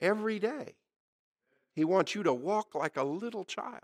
Every 0.00 0.38
day, 0.38 0.74
he 1.74 1.84
wants 1.84 2.14
you 2.14 2.22
to 2.24 2.32
walk 2.32 2.74
like 2.74 2.96
a 2.96 3.04
little 3.04 3.44
child 3.44 3.82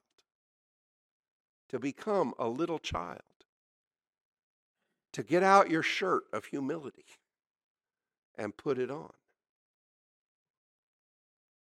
to 1.68 1.78
become 1.78 2.34
a 2.38 2.48
little 2.48 2.78
child, 2.78 3.20
to 5.12 5.22
get 5.22 5.42
out 5.42 5.70
your 5.70 5.82
shirt 5.82 6.24
of 6.32 6.44
humility 6.46 7.06
and 8.36 8.56
put 8.56 8.78
it 8.78 8.90
on. 8.90 9.12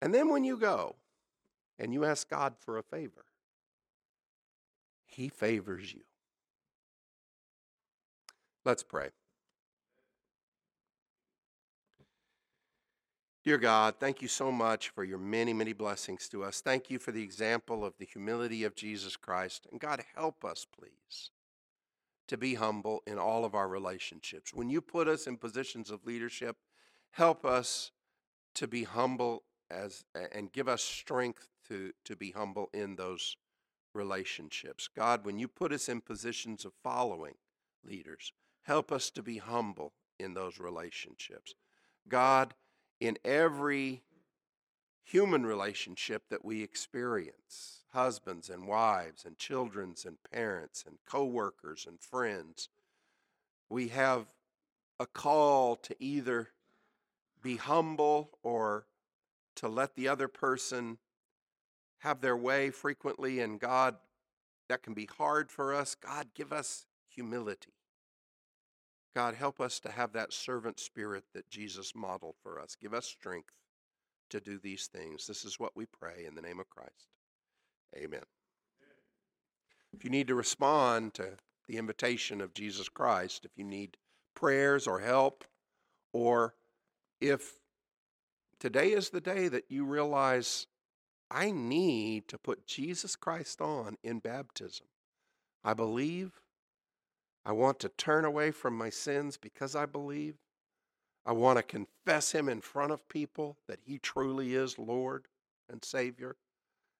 And 0.02 0.12
then 0.12 0.28
when 0.28 0.44
you 0.44 0.58
go 0.58 0.96
and 1.78 1.92
you 1.94 2.04
ask 2.04 2.28
God 2.28 2.54
for 2.58 2.78
a 2.78 2.82
favor, 2.82 3.24
He 5.06 5.28
favors 5.28 5.92
you. 5.92 6.02
Let's 8.64 8.82
pray. 8.82 9.10
Dear 13.44 13.58
God, 13.58 13.96
thank 14.00 14.22
you 14.22 14.28
so 14.28 14.50
much 14.50 14.88
for 14.88 15.04
your 15.04 15.18
many, 15.18 15.52
many 15.52 15.74
blessings 15.74 16.30
to 16.30 16.42
us. 16.42 16.62
Thank 16.62 16.88
you 16.88 16.98
for 16.98 17.12
the 17.12 17.22
example 17.22 17.84
of 17.84 17.92
the 17.98 18.06
humility 18.06 18.64
of 18.64 18.74
Jesus 18.74 19.16
Christ. 19.16 19.66
And 19.70 19.78
God, 19.78 20.02
help 20.16 20.46
us, 20.46 20.64
please, 20.64 21.30
to 22.26 22.38
be 22.38 22.54
humble 22.54 23.02
in 23.06 23.18
all 23.18 23.44
of 23.44 23.54
our 23.54 23.68
relationships. 23.68 24.54
When 24.54 24.70
you 24.70 24.80
put 24.80 25.08
us 25.08 25.26
in 25.26 25.36
positions 25.36 25.90
of 25.90 26.06
leadership, 26.06 26.56
help 27.10 27.44
us 27.44 27.90
to 28.54 28.66
be 28.66 28.84
humble 28.84 29.42
as 29.70 30.06
and 30.32 30.50
give 30.50 30.66
us 30.66 30.82
strength 30.82 31.50
to, 31.68 31.92
to 32.06 32.16
be 32.16 32.30
humble 32.30 32.70
in 32.72 32.96
those 32.96 33.36
relationships. 33.92 34.88
God, 34.96 35.26
when 35.26 35.38
you 35.38 35.48
put 35.48 35.70
us 35.70 35.90
in 35.90 36.00
positions 36.00 36.64
of 36.64 36.72
following 36.82 37.34
leaders, 37.84 38.32
help 38.62 38.90
us 38.90 39.10
to 39.10 39.22
be 39.22 39.36
humble 39.36 39.92
in 40.18 40.32
those 40.32 40.58
relationships. 40.58 41.54
God, 42.08 42.54
in 43.00 43.18
every 43.24 44.02
human 45.02 45.44
relationship 45.44 46.24
that 46.30 46.44
we 46.44 46.62
experience 46.62 47.84
husbands 47.92 48.48
and 48.48 48.66
wives 48.66 49.24
and 49.24 49.38
children's 49.38 50.04
and 50.04 50.16
parents 50.32 50.84
and 50.86 50.96
coworkers 51.06 51.86
and 51.86 52.00
friends 52.00 52.68
we 53.68 53.88
have 53.88 54.26
a 55.00 55.06
call 55.06 55.76
to 55.76 55.96
either 55.98 56.50
be 57.42 57.56
humble 57.56 58.30
or 58.42 58.86
to 59.56 59.68
let 59.68 59.94
the 59.94 60.08
other 60.08 60.28
person 60.28 60.98
have 61.98 62.20
their 62.20 62.36
way 62.36 62.70
frequently 62.70 63.40
and 63.40 63.58
God 63.60 63.96
that 64.68 64.82
can 64.82 64.94
be 64.94 65.08
hard 65.18 65.50
for 65.50 65.74
us. 65.74 65.94
God 65.94 66.28
give 66.34 66.52
us 66.52 66.86
humility 67.08 67.72
God, 69.14 69.34
help 69.34 69.60
us 69.60 69.78
to 69.80 69.90
have 69.90 70.12
that 70.12 70.32
servant 70.32 70.80
spirit 70.80 71.24
that 71.34 71.48
Jesus 71.48 71.94
modeled 71.94 72.34
for 72.42 72.60
us. 72.60 72.76
Give 72.80 72.92
us 72.92 73.06
strength 73.06 73.52
to 74.30 74.40
do 74.40 74.58
these 74.58 74.86
things. 74.86 75.26
This 75.26 75.44
is 75.44 75.60
what 75.60 75.76
we 75.76 75.86
pray 75.86 76.24
in 76.26 76.34
the 76.34 76.42
name 76.42 76.58
of 76.58 76.68
Christ. 76.68 77.08
Amen. 77.96 78.22
If 79.92 80.02
you 80.02 80.10
need 80.10 80.26
to 80.26 80.34
respond 80.34 81.14
to 81.14 81.36
the 81.68 81.76
invitation 81.76 82.40
of 82.40 82.54
Jesus 82.54 82.88
Christ, 82.88 83.44
if 83.44 83.52
you 83.56 83.64
need 83.64 83.96
prayers 84.34 84.88
or 84.88 84.98
help, 84.98 85.44
or 86.12 86.54
if 87.20 87.60
today 88.58 88.90
is 88.90 89.10
the 89.10 89.20
day 89.20 89.46
that 89.46 89.66
you 89.68 89.84
realize 89.84 90.66
I 91.30 91.52
need 91.52 92.26
to 92.28 92.38
put 92.38 92.66
Jesus 92.66 93.14
Christ 93.14 93.60
on 93.60 93.96
in 94.02 94.18
baptism, 94.18 94.86
I 95.62 95.74
believe 95.74 96.32
I 97.44 97.52
want 97.52 97.78
to 97.80 97.88
turn 97.88 98.24
away 98.24 98.50
from 98.50 98.76
my 98.76 98.90
sins 98.90 99.36
because 99.36 99.76
I 99.76 99.86
believe. 99.86 100.36
I 101.26 101.32
want 101.32 101.58
to 101.58 101.62
confess 101.62 102.32
Him 102.32 102.48
in 102.48 102.60
front 102.60 102.92
of 102.92 103.08
people 103.08 103.58
that 103.68 103.80
He 103.84 103.98
truly 103.98 104.54
is 104.54 104.78
Lord 104.78 105.26
and 105.70 105.84
Savior. 105.84 106.36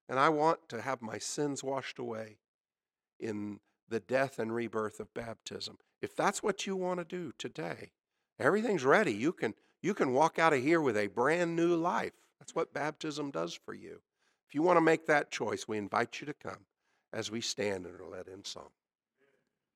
And 0.09 0.19
I 0.19 0.29
want 0.29 0.69
to 0.69 0.83
have 0.83 1.01
my 1.01 1.19
sins 1.19 1.63
washed 1.63 1.99
away 1.99 2.39
in 3.19 3.61
the 3.89 4.01
death 4.01 4.39
and 4.39 4.55
rebirth 4.55 5.01
of 5.01 5.13
baptism. 5.15 5.79
If 6.03 6.15
that's 6.15 6.43
what 6.43 6.67
you 6.67 6.77
want 6.77 7.01
to 7.01 7.05
do 7.05 7.33
today, 7.39 7.93
everything's 8.39 8.85
ready. 8.85 9.13
You 9.13 9.33
can, 9.33 9.55
you 9.83 9.95
can 9.95 10.13
walk 10.13 10.39
out 10.39 10.53
of 10.53 10.63
here 10.63 10.81
with 10.81 10.97
a 10.97 11.07
brand 11.07 11.57
new 11.57 11.75
life. 11.75 12.13
That's 12.39 12.55
what 12.55 12.75
baptism 12.75 13.31
does 13.31 13.55
for 13.55 13.73
you. 13.73 14.01
If 14.47 14.55
you 14.55 14.63
want 14.63 14.77
to 14.77 14.83
make 14.83 15.07
that 15.07 15.31
choice, 15.31 15.67
we 15.67 15.79
invite 15.79 16.21
you 16.21 16.27
to 16.27 16.35
come 16.35 16.67
as 17.13 17.31
we 17.31 17.41
stand 17.41 17.87
and 17.87 17.99
are 17.99 18.07
led 18.07 18.29
in 18.29 18.45
song. 18.45 18.71